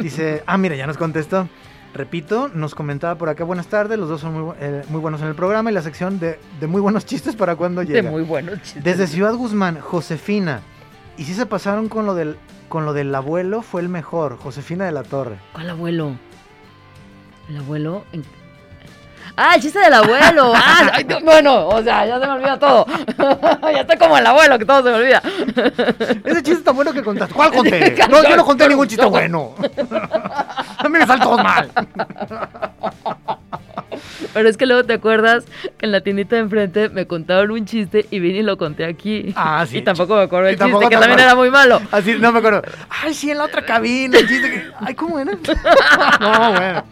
Dice, 0.00 0.42
ah, 0.46 0.58
mira, 0.58 0.74
ya 0.76 0.86
nos 0.86 0.96
contestó. 0.96 1.48
Repito, 1.94 2.48
nos 2.54 2.74
comentaba 2.74 3.16
por 3.16 3.28
acá, 3.28 3.44
buenas 3.44 3.66
tardes, 3.66 3.98
los 3.98 4.08
dos 4.08 4.20
son 4.22 4.32
muy, 4.32 4.54
eh, 4.60 4.82
muy 4.88 5.00
buenos 5.00 5.20
en 5.20 5.28
el 5.28 5.34
programa 5.34 5.70
y 5.70 5.74
la 5.74 5.82
sección 5.82 6.18
de, 6.18 6.38
de 6.58 6.66
muy 6.66 6.80
buenos 6.80 7.04
chistes 7.06 7.36
para 7.36 7.54
cuando 7.56 7.82
llega. 7.82 8.00
De 8.02 8.10
muy 8.10 8.22
buenos 8.22 8.62
chistes. 8.62 8.82
Desde 8.82 9.06
Ciudad 9.06 9.34
Guzmán, 9.34 9.78
Josefina. 9.80 10.60
Y 11.18 11.24
si 11.24 11.34
se 11.34 11.44
pasaron 11.44 11.88
con 11.88 12.06
lo 12.06 12.14
del 12.14 12.38
con 12.70 12.86
lo 12.86 12.94
del 12.94 13.14
abuelo, 13.14 13.60
fue 13.60 13.82
el 13.82 13.90
mejor, 13.90 14.38
Josefina 14.38 14.86
de 14.86 14.92
la 14.92 15.02
Torre. 15.02 15.36
¿Cuál 15.52 15.68
abuelo? 15.68 16.12
¿El 17.50 17.58
abuelo? 17.58 18.04
en- 18.12 18.24
Ah, 19.36 19.54
el 19.54 19.62
chiste 19.62 19.78
del 19.78 19.92
abuelo. 19.94 20.52
Ah, 20.54 20.90
ay, 20.94 21.06
bueno, 21.22 21.68
o 21.68 21.82
sea, 21.82 22.04
ya 22.06 22.18
se 22.20 22.26
me 22.26 22.32
olvida 22.32 22.58
todo. 22.58 22.86
ya 23.62 23.80
estoy 23.82 23.96
como 23.98 24.16
el 24.18 24.26
abuelo, 24.26 24.58
que 24.58 24.64
todo 24.64 24.82
se 24.82 24.90
me 24.90 24.94
olvida. 24.96 25.22
Ese 26.24 26.42
chiste 26.42 26.62
tan 26.64 26.74
bueno 26.74 26.92
que 26.92 27.02
contaste. 27.02 27.34
¿Cuál 27.34 27.52
conté? 27.52 27.94
No, 28.10 28.22
yo 28.22 28.36
no 28.36 28.44
conté 28.44 28.68
ningún 28.68 28.88
chiste 28.88 29.04
bueno. 29.06 29.54
Me 30.92 31.06
salen 31.06 31.22
todos 31.22 31.42
mal. 31.42 31.70
Pero 34.34 34.48
es 34.48 34.56
que 34.56 34.66
luego 34.66 34.84
te 34.84 34.94
acuerdas 34.94 35.44
que 35.78 35.86
en 35.86 35.92
la 35.92 36.00
tiendita 36.00 36.36
de 36.36 36.42
enfrente 36.42 36.88
me 36.88 37.06
contaron 37.06 37.50
un 37.50 37.64
chiste 37.66 38.06
y 38.10 38.18
vine 38.20 38.38
y 38.38 38.42
lo 38.42 38.56
conté 38.56 38.84
aquí. 38.84 39.32
Ah, 39.36 39.64
sí. 39.68 39.78
Y 39.78 39.82
tampoco 39.82 40.16
me 40.16 40.22
acuerdo 40.22 40.50
Y 40.50 40.56
del 40.56 40.70
chiste, 40.70 40.88
que 40.88 40.96
también 40.96 41.20
era 41.20 41.34
muy 41.34 41.50
malo. 41.50 41.80
Así, 41.90 42.16
no 42.18 42.32
me 42.32 42.38
acuerdo. 42.38 42.62
Ay, 42.88 43.14
sí, 43.14 43.30
en 43.30 43.38
la 43.38 43.44
otra 43.44 43.64
cabina. 43.64 44.18
El 44.18 44.28
chiste 44.28 44.50
que... 44.50 44.62
Ay, 44.80 44.94
¿cómo 44.94 45.18
era? 45.18 45.32
No, 46.20 46.52
bueno. 46.52 46.84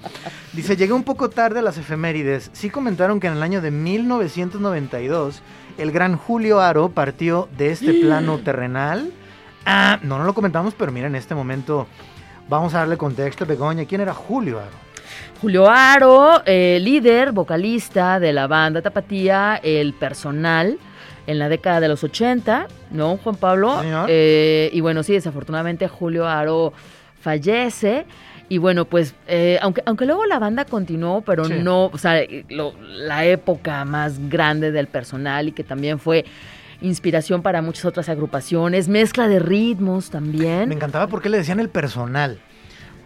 Dice, 0.53 0.77
llegué 0.77 0.93
un 0.93 1.05
poco 1.05 1.31
tarde 1.31 1.61
a 1.61 1.63
las 1.63 1.79
efemérides. 1.79 2.51
Sí 2.53 2.71
comentaron 2.71 3.21
que 3.21 3.29
en 3.29 3.35
el 3.35 3.43
año 3.43 3.61
de 3.61 3.71
1992 3.71 5.43
el 5.79 5.93
gran 5.93 6.17
Julio 6.17 6.61
Aro 6.61 6.91
partió 6.91 7.49
de 7.57 7.71
este 7.71 7.95
plano 7.95 8.39
terrenal. 8.39 9.13
Ah, 9.65 9.99
no, 10.03 10.19
no 10.19 10.25
lo 10.25 10.35
comentamos, 10.35 10.75
pero 10.75 10.91
mira, 10.93 11.07
en 11.07 11.15
este 11.15 11.35
momento 11.35 11.87
vamos 12.51 12.75
a 12.75 12.81
darle 12.81 12.99
contexto, 12.99 13.47
Begoña. 13.47 13.87
¿Quién 13.87 14.03
era 14.03 14.13
Julio 14.13 14.59
Aro? 14.61 14.91
Julio 15.41 15.69
Aro, 15.71 16.43
eh, 16.45 16.79
líder, 16.83 17.33
vocalista 17.33 18.21
de 18.21 18.33
la 18.35 18.47
banda 18.47 18.83
Tapatía, 18.83 19.59
el 19.63 19.95
personal 19.95 20.77
en 21.27 21.39
la 21.39 21.49
década 21.49 21.81
de 21.81 21.89
los 21.89 22.05
80, 22.05 22.67
¿no, 22.91 23.17
Juan 23.17 23.37
Pablo? 23.37 23.81
Eh, 24.09 24.69
y 24.73 24.81
bueno, 24.83 25.03
sí, 25.03 25.15
desafortunadamente 25.15 25.89
Julio 25.89 26.27
Aro 26.29 26.73
fallece. 27.21 28.05
Y 28.49 28.59
bueno, 28.59 28.85
pues, 28.85 29.15
eh, 29.29 29.59
aunque, 29.63 29.81
aunque 29.87 30.07
luego 30.07 30.27
la 30.27 30.41
banda 30.41 30.65
continuó, 30.65 31.21
pero 31.23 31.45
Sí. 31.45 31.55
no, 31.63 31.87
o 31.87 31.99
sea, 31.99 32.21
lo- 32.49 32.75
la 32.81 33.25
época 33.25 33.85
más 33.85 34.29
grande 34.29 34.73
del 34.73 34.89
personal 34.89 35.47
y 35.49 35.53
que 35.53 35.63
también 35.63 36.01
fue 36.01 36.25
inspiración 36.83 37.43
para 37.43 37.63
muchas 37.63 37.85
otras 37.85 38.09
agrupaciones, 38.09 38.89
mezcla 38.89 39.29
de 39.29 39.39
ritmos 39.39 40.11
también. 40.11 40.69
Me 40.69 40.75
encantaba 40.75 41.07
porque 41.07 41.29
le 41.29 41.39
decían 41.39 41.61
el 41.61 41.69
personal. 41.69 42.41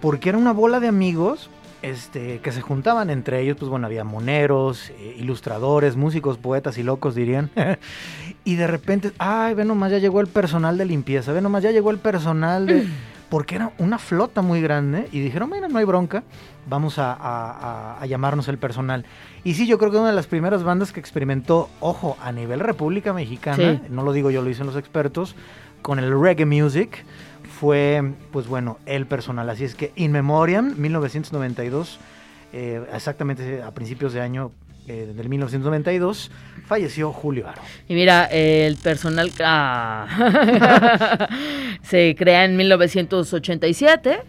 Porque 0.01 0.29
era 0.29 0.39
una 0.39 0.53
bola 0.53 0.81
de 0.81 0.89
amigos 0.89 1.51
este, 1.83 2.41
que 2.41 2.53
se 2.53 2.61
juntaban 2.61 3.11
entre 3.11 3.41
ellos. 3.41 3.57
Pues 3.59 3.71
bueno, 3.71 3.87
había 3.87 4.05
moneros, 4.05 4.91
eh, 4.99 5.17
ilustradores, 5.19 5.97
músicos, 5.97 6.39
poetas 6.39 6.79
y 6.79 6.83
locos, 6.83 7.15
dirían. 7.15 7.51
y 8.45 8.57
de 8.57 8.67
repente, 8.67 9.13
ay, 9.19 9.55
ve 9.55 9.65
nomás, 9.65 9.93
ya 9.93 9.99
llegó 9.99 10.21
el 10.21 10.27
personal 10.27 10.79
de 10.79 10.85
limpieza. 10.85 11.33
Ve 11.33 11.41
nomás, 11.41 11.63
ya 11.63 11.71
llegó 11.71 11.91
el 11.91 11.99
personal 11.99 12.67
de. 12.67 12.87
Porque 13.35 13.57
era 13.57 13.73
una 13.79 13.99
flota 13.99 14.43
muy 14.43 14.61
grande. 14.61 15.09
Y 15.11 15.19
dijeron, 15.19 15.51
mira, 15.51 15.67
no 15.67 15.77
hay 15.81 15.85
bronca. 15.85 16.23
Vamos 16.69 17.01
a, 17.01 17.13
a- 17.13 17.51
a- 17.97 18.01
a 18.01 18.07
llamarnos 18.07 18.47
el 18.47 18.59
personal. 18.59 19.05
Y 19.43 19.55
sí, 19.55 19.67
yo 19.67 19.77
creo 19.77 19.91
que 19.91 19.97
una 19.97 20.11
de 20.11 20.15
las 20.15 20.29
primeras 20.29 20.63
bandas 20.63 20.93
que 20.93 21.01
experimentó, 21.01 21.69
ojo, 21.81 22.17
a 22.23 22.31
nivel 22.31 22.61
República 22.61 23.13
Mexicana, 23.13 23.57
Sí. 23.57 23.81
no 23.91 24.05
lo 24.05 24.13
digo 24.13 24.31
yo, 24.31 24.41
lo 24.41 24.47
dicen 24.49 24.67
los 24.67 24.77
expertos, 24.77 25.35
con 25.83 25.99
el 25.99 26.17
reggae 26.17 26.47
music, 26.47 27.05
fue, 27.59 28.13
pues 28.31 28.47
bueno, 28.47 28.79
el 28.87 29.07
personal. 29.07 29.51
Así 29.51 29.65
es 29.65 29.75
que 29.75 29.91
In 29.97 30.13
Memoriam, 30.13 30.73
1992, 30.79 31.99
eh, 32.53 32.87
exactamente 32.95 33.65
a 33.65 33.73
principios 33.73 34.13
de 34.13 34.21
año 34.21 34.53
eh, 34.89 35.13
del 35.17 35.29
1992, 35.29 36.31
falleció 36.67 37.13
Julio 37.13 37.49
Aro. 37.49 37.63
Y 37.89 37.95
mira, 37.95 38.25
el 38.27 38.77
personal 38.77 39.31
ah, 39.45 41.29
se 41.83 42.15
crea 42.19 42.45
en 42.45 42.57
1987 42.57 44.21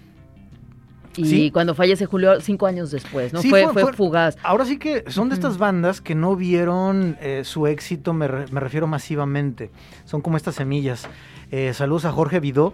y 1.18 1.26
Sí. 1.26 1.52
cuando 1.52 1.74
fallece 1.76 2.06
Julio, 2.06 2.42
cinco 2.42 2.68
años 2.68 2.92
después, 2.92 3.32
¿no? 3.32 3.42
Sí, 3.42 3.50
fue, 3.50 3.66
fue- 3.72 3.94
fugaz. 3.94 4.38
Ahora 4.44 4.66
sí 4.66 4.78
que 4.78 5.06
son 5.10 5.30
de 5.30 5.36
estas 5.36 5.58
bandas 5.58 6.02
que 6.02 6.14
no 6.14 6.36
vieron 6.36 7.18
eh, 7.22 7.44
su 7.46 7.68
éxito, 7.68 8.12
me, 8.14 8.28
re- 8.28 8.48
me 8.52 8.60
refiero 8.60 8.86
masivamente. 8.86 9.72
Son 10.04 10.22
como 10.22 10.36
estas 10.36 10.56
semillas. 10.56 11.08
Eh, 11.52 11.74
saludos 11.74 12.04
a 12.04 12.12
Jorge 12.12 12.42
Vidó, 12.42 12.74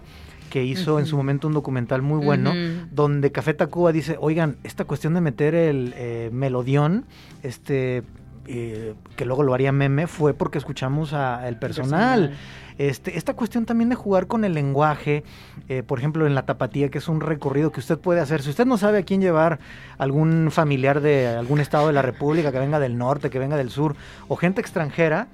que 0.52 0.62
hizo 0.62 0.98
en 0.98 1.06
su 1.06 1.16
momento 1.16 1.48
un 1.48 1.54
documental 1.54 2.02
muy 2.02 2.22
bueno, 2.22 2.52
donde 2.90 3.32
Café 3.32 3.54
Tacuba 3.54 3.90
dice, 3.90 4.18
oigan, 4.20 4.56
esta 4.64 4.84
cuestión 4.84 5.14
de 5.14 5.22
meter 5.22 5.54
el 5.54 5.94
eh, 5.96 6.28
melodión, 6.30 7.06
este... 7.42 8.02
eh, 8.46 8.94
que 9.16 9.24
luego 9.24 9.44
lo 9.44 9.54
haría 9.54 9.72
meme, 9.72 10.06
fue 10.06 10.34
porque 10.34 10.58
escuchamos 10.58 11.14
a 11.14 11.48
el 11.48 11.56
personal. 11.56 12.34
Este, 12.76 13.16
esta 13.16 13.34
cuestión 13.34 13.64
también 13.64 13.88
de 13.88 13.94
jugar 13.94 14.26
con 14.26 14.44
el 14.44 14.52
lenguaje, 14.54 15.24
eh, 15.68 15.82
por 15.82 15.98
ejemplo, 15.98 16.26
en 16.26 16.34
la 16.34 16.44
tapatía, 16.44 16.90
que 16.90 16.98
es 16.98 17.08
un 17.08 17.20
recorrido 17.20 17.70
que 17.70 17.80
usted 17.80 17.98
puede 17.98 18.20
hacer. 18.20 18.42
Si 18.42 18.50
usted 18.50 18.66
no 18.66 18.76
sabe 18.76 18.98
a 18.98 19.02
quién 19.04 19.20
llevar, 19.20 19.58
algún 19.96 20.50
familiar 20.50 21.00
de 21.00 21.28
algún 21.28 21.60
estado 21.60 21.86
de 21.86 21.92
la 21.94 22.02
República, 22.02 22.50
que 22.52 22.58
venga 22.58 22.78
del 22.78 22.98
norte, 22.98 23.30
que 23.30 23.38
venga 23.38 23.56
del 23.56 23.70
sur, 23.70 23.94
o 24.28 24.36
gente 24.36 24.60
extranjera, 24.60 25.28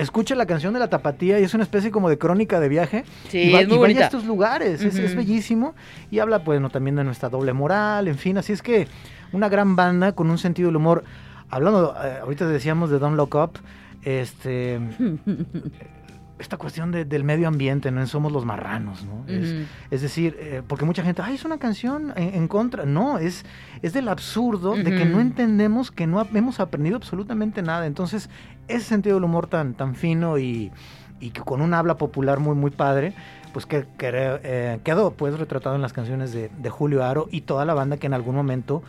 escuche 0.00 0.34
la 0.34 0.46
canción 0.46 0.72
de 0.74 0.80
la 0.80 0.88
tapatía 0.88 1.38
y 1.40 1.44
es 1.44 1.54
una 1.54 1.62
especie 1.62 1.90
como 1.90 2.08
de 2.08 2.18
crónica 2.18 2.60
de 2.60 2.68
viaje. 2.68 3.04
Sí, 3.28 3.38
y, 3.38 3.52
va- 3.52 3.60
es 3.60 3.68
muy 3.68 3.76
y 3.76 3.80
vaya 3.80 4.00
a 4.00 4.04
estos 4.04 4.24
lugares, 4.24 4.82
es, 4.82 5.14
bellísimo. 5.14 5.74
Y 6.10 6.18
habla, 6.18 6.44
pues, 6.44 6.60
no, 6.60 6.70
también 6.70 6.96
de 6.96 7.04
nuestra 7.04 7.28
doble 7.28 7.52
moral, 7.52 8.08
en 8.08 8.18
fin. 8.18 8.38
Así 8.38 8.52
es 8.52 8.62
que 8.62 8.88
una 9.32 9.48
gran 9.48 9.76
banda 9.76 10.12
con 10.12 10.30
un 10.30 10.38
sentido 10.38 10.68
del 10.68 10.76
humor. 10.76 11.04
Hablando, 11.50 11.94
eh, 12.04 12.18
ahorita 12.22 12.46
decíamos 12.46 12.90
de 12.90 12.98
Don't 12.98 13.16
Look 13.16 13.34
Up, 13.34 13.58
este 14.02 14.80
esta 16.40 16.56
cuestión 16.56 16.90
de- 16.90 17.04
del 17.04 17.22
medio 17.22 17.46
ambiente, 17.46 17.90
¿no? 17.90 18.04
Somos 18.06 18.32
los 18.32 18.44
marranos, 18.44 19.04
¿no? 19.04 19.24
Es, 19.90 20.00
decir, 20.02 20.36
eh, 20.40 20.62
porque 20.66 20.84
mucha 20.84 21.02
gente, 21.04 21.22
ay, 21.22 21.34
es 21.34 21.44
una 21.44 21.58
canción 21.58 22.12
en, 22.16 22.34
en 22.34 22.48
contra. 22.48 22.84
No, 22.86 23.18
es, 23.18 23.44
es 23.82 23.92
del 23.92 24.08
absurdo 24.08 24.74
de 24.74 24.84
que 24.96 25.04
no 25.04 25.20
entendemos, 25.20 25.90
que 25.90 26.06
no 26.06 26.26
hemos 26.34 26.58
aprendido 26.60 26.96
absolutamente 26.96 27.62
nada. 27.62 27.86
Entonces, 27.86 28.30
ese 28.68 28.84
sentido 28.84 29.16
del 29.16 29.24
humor 29.24 29.46
tan, 29.46 29.74
tan 29.74 29.94
fino 29.94 30.38
y, 30.38 30.72
y 31.20 31.30
que 31.30 31.42
con 31.42 31.60
un 31.60 31.74
habla 31.74 31.96
popular 31.96 32.40
muy, 32.40 32.54
muy 32.56 32.70
padre, 32.70 33.12
pues 33.52 33.66
que, 33.66 33.86
que, 33.98 34.10
eh, 34.14 34.80
quedó 34.84 35.10
pues 35.12 35.38
retratado 35.38 35.74
en 35.76 35.82
las 35.82 35.92
canciones 35.92 36.32
de, 36.32 36.50
de 36.56 36.70
Julio 36.70 37.04
Aro 37.04 37.28
y 37.30 37.42
toda 37.42 37.64
la 37.64 37.74
banda 37.74 37.96
que 37.96 38.06
en 38.06 38.14
algún 38.14 38.34
momento 38.36 38.82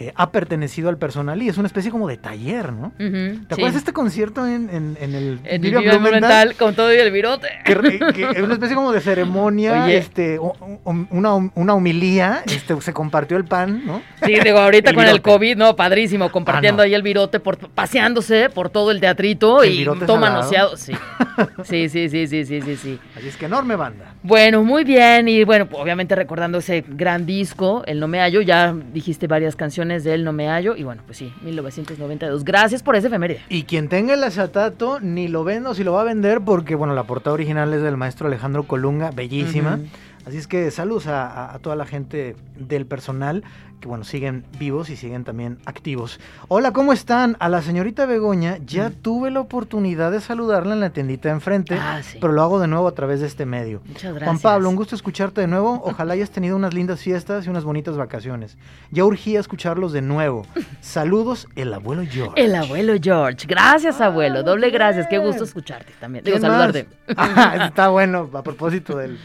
eh, 0.00 0.12
ha 0.16 0.30
pertenecido 0.32 0.88
al 0.88 0.96
personal 0.96 1.42
y 1.42 1.48
es 1.48 1.58
una 1.58 1.66
especie 1.66 1.90
como 1.90 2.08
de 2.08 2.16
taller, 2.16 2.72
¿no? 2.72 2.92
¿Te 2.96 3.04
sí. 3.10 3.38
acuerdas 3.50 3.74
de 3.74 3.78
este 3.78 3.92
concierto 3.92 4.46
en, 4.46 4.70
en, 4.70 4.96
en 5.00 5.14
el 5.14 5.40
En 5.44 5.62
el 5.64 5.70
video 5.74 5.82
Blumenthal? 6.00 6.54
con 6.56 6.74
todo 6.74 6.92
y 6.92 6.96
el 6.96 7.12
virote. 7.12 7.48
que, 7.64 7.74
re- 7.74 7.98
que 8.14 8.30
es 8.30 8.40
una 8.42 8.54
especie 8.54 8.74
como 8.74 8.92
de 8.92 9.00
ceremonia, 9.00 9.84
Oye. 9.84 9.98
este, 9.98 10.38
o- 10.38 10.56
o- 10.84 11.06
una, 11.10 11.34
una 11.54 11.74
humilía, 11.74 12.42
este, 12.46 12.80
se 12.80 12.92
compartió 12.94 13.36
el 13.36 13.44
pan, 13.44 13.82
¿no? 13.84 14.02
Sí, 14.24 14.34
digo, 14.42 14.58
ahorita 14.58 14.90
El 14.90 14.96
con 14.96 15.04
el. 15.06 15.20
COVID, 15.22 15.56
no, 15.56 15.76
padrísimo, 15.76 16.30
compartiendo 16.30 16.82
Ah, 16.82 16.86
no. 16.86 16.88
ahí 16.88 16.94
el 16.94 17.02
virote, 17.02 17.38
por, 17.40 17.58
paseándose 17.58 18.48
por 18.48 18.70
todo 18.70 18.90
el 18.90 19.00
teatrito 19.00 19.62
El 19.62 19.72
y 19.80 19.84
salado. 19.84 20.16
manoseado. 20.16 20.76
Sí. 20.76 20.92
sí, 21.64 21.88
sí, 21.88 22.08
sí, 22.08 22.26
sí, 22.26 22.44
sí, 22.46 22.60
sí, 22.62 22.76
sí. 22.76 22.98
Así 23.16 23.28
es 23.28 23.36
que 23.36 23.46
enorme 23.46 23.76
banda. 23.76 24.14
Bueno, 24.22 24.62
muy 24.64 24.84
bien. 24.84 25.28
Y 25.28 25.44
bueno, 25.44 25.66
pues, 25.66 25.82
obviamente 25.82 26.14
recordando 26.14 26.58
ese 26.58 26.84
gran 26.88 27.26
disco, 27.26 27.82
El 27.86 28.00
No 28.00 28.08
Me 28.08 28.20
Hallo, 28.20 28.40
ya 28.40 28.74
dijiste 28.92 29.26
varias 29.26 29.56
canciones 29.56 29.89
canciones 29.90 30.04
del 30.04 30.24
No 30.24 30.32
Me 30.32 30.48
Hallo. 30.48 30.76
Y 30.76 30.84
bueno, 30.84 31.02
pues 31.04 31.18
sí, 31.18 31.32
1992. 31.42 32.44
Gracias 32.44 32.82
por 32.82 32.96
ese 32.96 33.08
efeméride. 33.08 33.40
Y 33.48 33.64
quien 33.64 33.88
tenga 33.88 34.14
el 34.14 34.22
acetato, 34.22 35.00
ni 35.00 35.28
lo 35.28 35.44
vende 35.44 35.70
o 35.70 35.74
si 35.74 35.84
lo 35.84 35.92
va 35.92 36.02
a 36.02 36.04
vender, 36.04 36.40
porque 36.40 36.74
bueno, 36.74 36.94
la 36.94 37.04
portada 37.04 37.34
original 37.34 37.72
es 37.74 37.82
del 37.82 37.96
maestro 37.96 38.28
Alejandro 38.28 38.64
Colunga, 38.64 39.10
bellísima. 39.10 39.80
Así 40.26 40.36
es 40.36 40.46
que 40.46 40.70
saludos 40.70 41.06
a, 41.06 41.58
toda 41.62 41.76
la 41.76 41.86
gente 41.86 42.36
del 42.56 42.86
personal 42.86 43.42
que 43.80 43.88
bueno, 43.88 44.04
siguen 44.04 44.44
vivos 44.58 44.90
y 44.90 44.96
siguen 44.96 45.24
también 45.24 45.58
activos. 45.64 46.20
Hola, 46.48 46.70
¿cómo 46.72 46.92
están? 46.92 47.38
A 47.40 47.48
la 47.48 47.62
señorita 47.62 48.04
Begoña 48.04 48.58
ya 48.66 48.90
tuve 48.90 49.30
la 49.30 49.40
oportunidad 49.40 50.12
de 50.12 50.20
saludarla 50.20 50.74
en 50.74 50.80
la 50.80 50.90
tiendita 50.90 51.30
de 51.30 51.36
enfrente, 51.36 51.76
Ah, 51.80 52.02
sí. 52.02 52.18
pero 52.20 52.34
lo 52.34 52.42
hago 52.42 52.60
de 52.60 52.66
nuevo 52.66 52.86
a 52.86 52.92
través 52.92 53.20
de 53.20 53.26
este 53.26 53.46
medio. 53.46 53.80
Muchas 53.86 54.12
gracias. 54.12 54.24
Juan 54.24 54.38
Pablo, 54.38 54.68
un 54.68 54.76
gusto 54.76 54.94
escucharte 54.94 55.40
de 55.40 55.46
nuevo. 55.46 55.80
Ojalá 55.84 56.12
hayas 56.12 56.30
tenido 56.30 56.56
unas 56.56 56.74
lindas 56.74 57.00
fiestas 57.00 57.46
y 57.46 57.48
unas 57.48 57.64
bonitas 57.64 57.96
vacaciones. 57.96 58.58
Ya 58.90 59.06
urgía 59.06 59.40
escucharlos 59.40 59.92
de 59.92 60.02
nuevo. 60.02 60.44
Saludos, 60.82 61.48
el 61.56 61.72
abuelo 61.72 62.02
George. 62.06 62.34
El 62.36 62.54
abuelo 62.54 62.92
George. 63.00 63.46
Gracias, 63.46 64.02
abuelo. 64.02 64.42
Doble 64.42 64.68
gracias. 64.68 65.06
Qué 65.06 65.16
gusto 65.16 65.44
escucharte 65.44 65.94
también. 65.98 66.22
Digo, 66.22 66.36
¿Quién 66.38 66.50
saludarte. 66.50 66.86
Ah, 67.16 67.66
está 67.68 67.88
bueno, 67.88 68.28
a 68.34 68.42
propósito 68.42 68.96
del... 68.96 69.18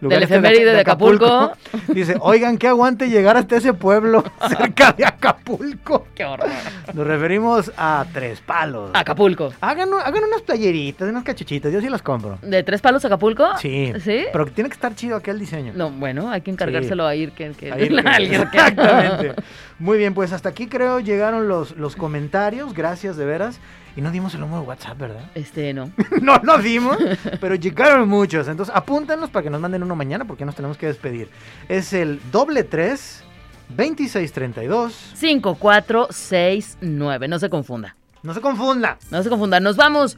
Del 0.00 0.22
efeméride 0.22 0.72
de 0.72 0.80
Acapulco. 0.80 1.52
Dice, 1.88 2.16
oigan, 2.20 2.56
qué 2.58 2.68
aguante 2.68 3.08
llegar 3.08 3.36
hasta 3.36 3.56
ese 3.56 3.72
pueblo 3.74 4.22
cerca 4.48 4.92
de 4.92 5.04
Acapulco. 5.04 6.06
Qué 6.14 6.24
horror. 6.24 6.48
Nos 6.94 7.06
referimos 7.06 7.72
a 7.76 8.06
Tres 8.12 8.40
Palos. 8.40 8.90
Acapulco. 8.94 9.52
Hagan, 9.60 9.88
hagan 10.04 10.24
unas 10.24 10.42
playeritas, 10.42 11.08
unas 11.08 11.24
cachuchitas, 11.24 11.72
yo 11.72 11.80
sí 11.80 11.88
las 11.88 12.02
compro. 12.02 12.38
¿De 12.42 12.62
tres 12.62 12.80
palos 12.80 13.04
Acapulco? 13.04 13.46
Sí, 13.58 13.92
¿Sí? 14.04 14.24
pero 14.32 14.46
tiene 14.46 14.70
que 14.70 14.74
estar 14.74 14.94
chido 14.94 15.16
aquel 15.16 15.38
diseño. 15.38 15.72
No, 15.74 15.90
bueno, 15.90 16.30
hay 16.30 16.40
que 16.42 16.50
encargárselo 16.50 17.06
a 17.06 17.14
Ir 17.14 17.32
que, 17.32 17.50
que, 17.52 17.72
Ahí 17.72 17.82
el 17.82 18.02
que- 18.02 18.08
alguien 18.08 18.48
que- 18.50 18.56
Exactamente. 18.58 19.34
Muy 19.78 19.98
bien, 19.98 20.14
pues 20.14 20.32
hasta 20.32 20.48
aquí 20.48 20.66
creo 20.66 21.00
llegaron 21.00 21.48
los, 21.48 21.76
los 21.76 21.96
comentarios. 21.96 22.74
Gracias 22.74 23.16
de 23.16 23.24
veras. 23.24 23.60
Y 23.96 24.00
no 24.00 24.10
dimos 24.10 24.34
el 24.34 24.40
número 24.40 24.62
de 24.62 24.68
WhatsApp, 24.68 24.98
¿verdad? 24.98 25.30
Este, 25.34 25.74
no. 25.74 25.90
no 26.22 26.40
lo 26.42 26.58
dimos, 26.58 26.96
pero 27.40 27.54
llegaron 27.54 28.08
muchos. 28.08 28.48
Entonces 28.48 28.74
apúntanos 28.74 29.30
para 29.30 29.42
que 29.42 29.50
nos 29.50 29.60
manden 29.60 29.82
uno 29.82 29.96
mañana 29.96 30.24
porque 30.24 30.44
nos 30.44 30.54
tenemos 30.54 30.76
que 30.76 30.86
despedir. 30.86 31.28
Es 31.68 31.92
el 31.92 32.20
doble 32.30 32.64
tres 32.64 33.24
2632. 33.70 35.12
5469. 35.14 37.28
No 37.28 37.38
se 37.38 37.50
confunda. 37.50 37.96
No 38.22 38.34
se 38.34 38.40
confunda. 38.40 38.98
No 39.10 39.22
se 39.22 39.28
confundan. 39.28 39.62
Nos 39.62 39.76
vamos. 39.76 40.16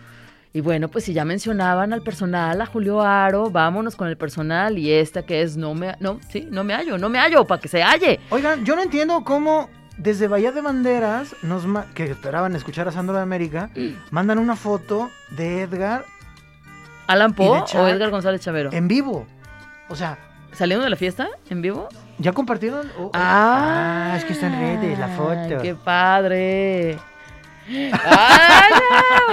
Y 0.52 0.62
bueno, 0.62 0.88
pues 0.88 1.04
si 1.04 1.12
ya 1.12 1.24
mencionaban 1.24 1.92
al 1.92 2.02
personal, 2.02 2.61
a 2.61 2.66
Julio 2.66 3.02
Aro, 3.02 3.50
vámonos 3.50 3.94
con 3.94 4.09
el 4.09 4.16
personal 4.16 4.78
y 4.78 4.92
esta 4.92 5.22
que 5.22 5.42
es 5.42 5.56
no 5.56 5.74
me 5.74 5.94
no, 6.00 6.18
sí, 6.28 6.48
no 6.50 6.64
me 6.64 6.74
hallo, 6.74 6.98
no 6.98 7.09
me 7.09 7.20
hallo, 7.20 7.44
para 7.44 7.61
que 7.61 7.68
se 7.68 7.85
halle. 7.85 8.18
Oigan, 8.30 8.64
yo 8.64 8.74
no 8.74 8.83
entiendo 8.83 9.22
cómo 9.22 9.70
desde 10.02 10.28
Bahía 10.28 10.50
de 10.52 10.60
Banderas, 10.60 11.34
nos 11.42 11.66
ma- 11.66 11.86
que 11.94 12.04
esperaban 12.10 12.54
escuchar 12.56 12.88
a 12.88 12.92
Sandro 12.92 13.14
de 13.16 13.22
América, 13.22 13.70
mandan 14.10 14.38
una 14.38 14.56
foto 14.56 15.10
de 15.30 15.62
Edgar 15.62 16.04
Alan 17.06 17.30
¿Y 17.30 17.34
Poe 17.34 17.62
de 17.72 17.78
o? 17.78 17.88
Edgar 17.88 18.10
González 18.10 18.40
Chavero. 18.40 18.70
en 18.72 18.88
vivo. 18.88 19.26
O 19.88 19.96
sea, 19.96 20.18
¿Saliendo 20.52 20.82
de 20.84 20.90
la 20.90 20.96
fiesta 20.96 21.28
en 21.48 21.62
vivo? 21.62 21.88
¿ya 22.18 22.32
compartieron? 22.32 22.90
O- 22.98 23.04
o- 23.06 23.10
Ah, 23.14 24.10
Ah, 24.12 24.16
es 24.16 24.24
que 24.24 24.32
está 24.32 24.46
en 24.48 24.58
redes 24.58 24.98
la 24.98 25.08
foto. 25.08 25.62
¡Qué 25.62 25.74
padre! 25.76 26.98
¡Ah! 27.92 28.66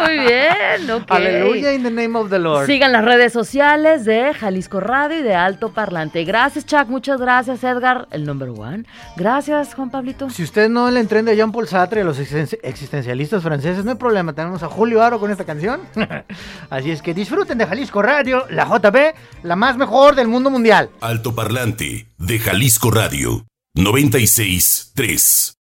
Muy 0.05 0.19
bien. 0.19 1.03
Aleluya 1.09 1.73
in 1.73 1.83
the 1.83 1.89
name 1.91 2.17
of 2.17 2.29
the 2.29 2.39
Lord. 2.39 2.67
Sigan 2.67 2.91
las 2.91 3.03
redes 3.03 3.33
sociales 3.33 4.05
de 4.05 4.33
Jalisco 4.33 4.79
Radio 4.79 5.19
y 5.19 5.23
de 5.23 5.35
Alto 5.35 5.73
Parlante. 5.73 6.23
Gracias, 6.23 6.65
Chuck. 6.65 6.87
Muchas 6.87 7.19
gracias, 7.19 7.63
Edgar, 7.63 8.07
el 8.11 8.25
number 8.25 8.49
one. 8.49 8.83
Gracias, 9.15 9.73
Juan 9.73 9.89
Pablito. 9.89 10.29
Si 10.29 10.43
usted 10.43 10.69
no 10.69 10.89
le 10.91 10.99
entiende 10.99 11.31
a 11.31 11.35
Jean-Paul 11.35 11.67
Sartre 11.67 11.99
y 12.01 12.03
a 12.03 12.05
los 12.05 12.19
existen- 12.19 12.59
existencialistas 12.63 13.41
franceses, 13.43 13.83
no 13.83 13.91
hay 13.91 13.97
problema. 13.97 14.33
Tenemos 14.33 14.61
a 14.63 14.67
Julio 14.67 15.01
Aro 15.03 15.19
con 15.19 15.31
esta 15.31 15.43
canción. 15.43 15.81
Así 16.69 16.91
es 16.91 17.01
que 17.01 17.13
disfruten 17.13 17.57
de 17.57 17.65
Jalisco 17.65 18.01
Radio, 18.01 18.45
la 18.49 18.65
JB, 18.65 19.13
la 19.43 19.55
más 19.55 19.77
mejor 19.77 20.15
del 20.15 20.27
mundo 20.27 20.49
mundial. 20.49 20.89
Altoparlante 21.01 22.07
de 22.17 22.39
Jalisco 22.39 22.91
Radio 22.91 23.45
96 23.75 24.91
3. 24.95 25.53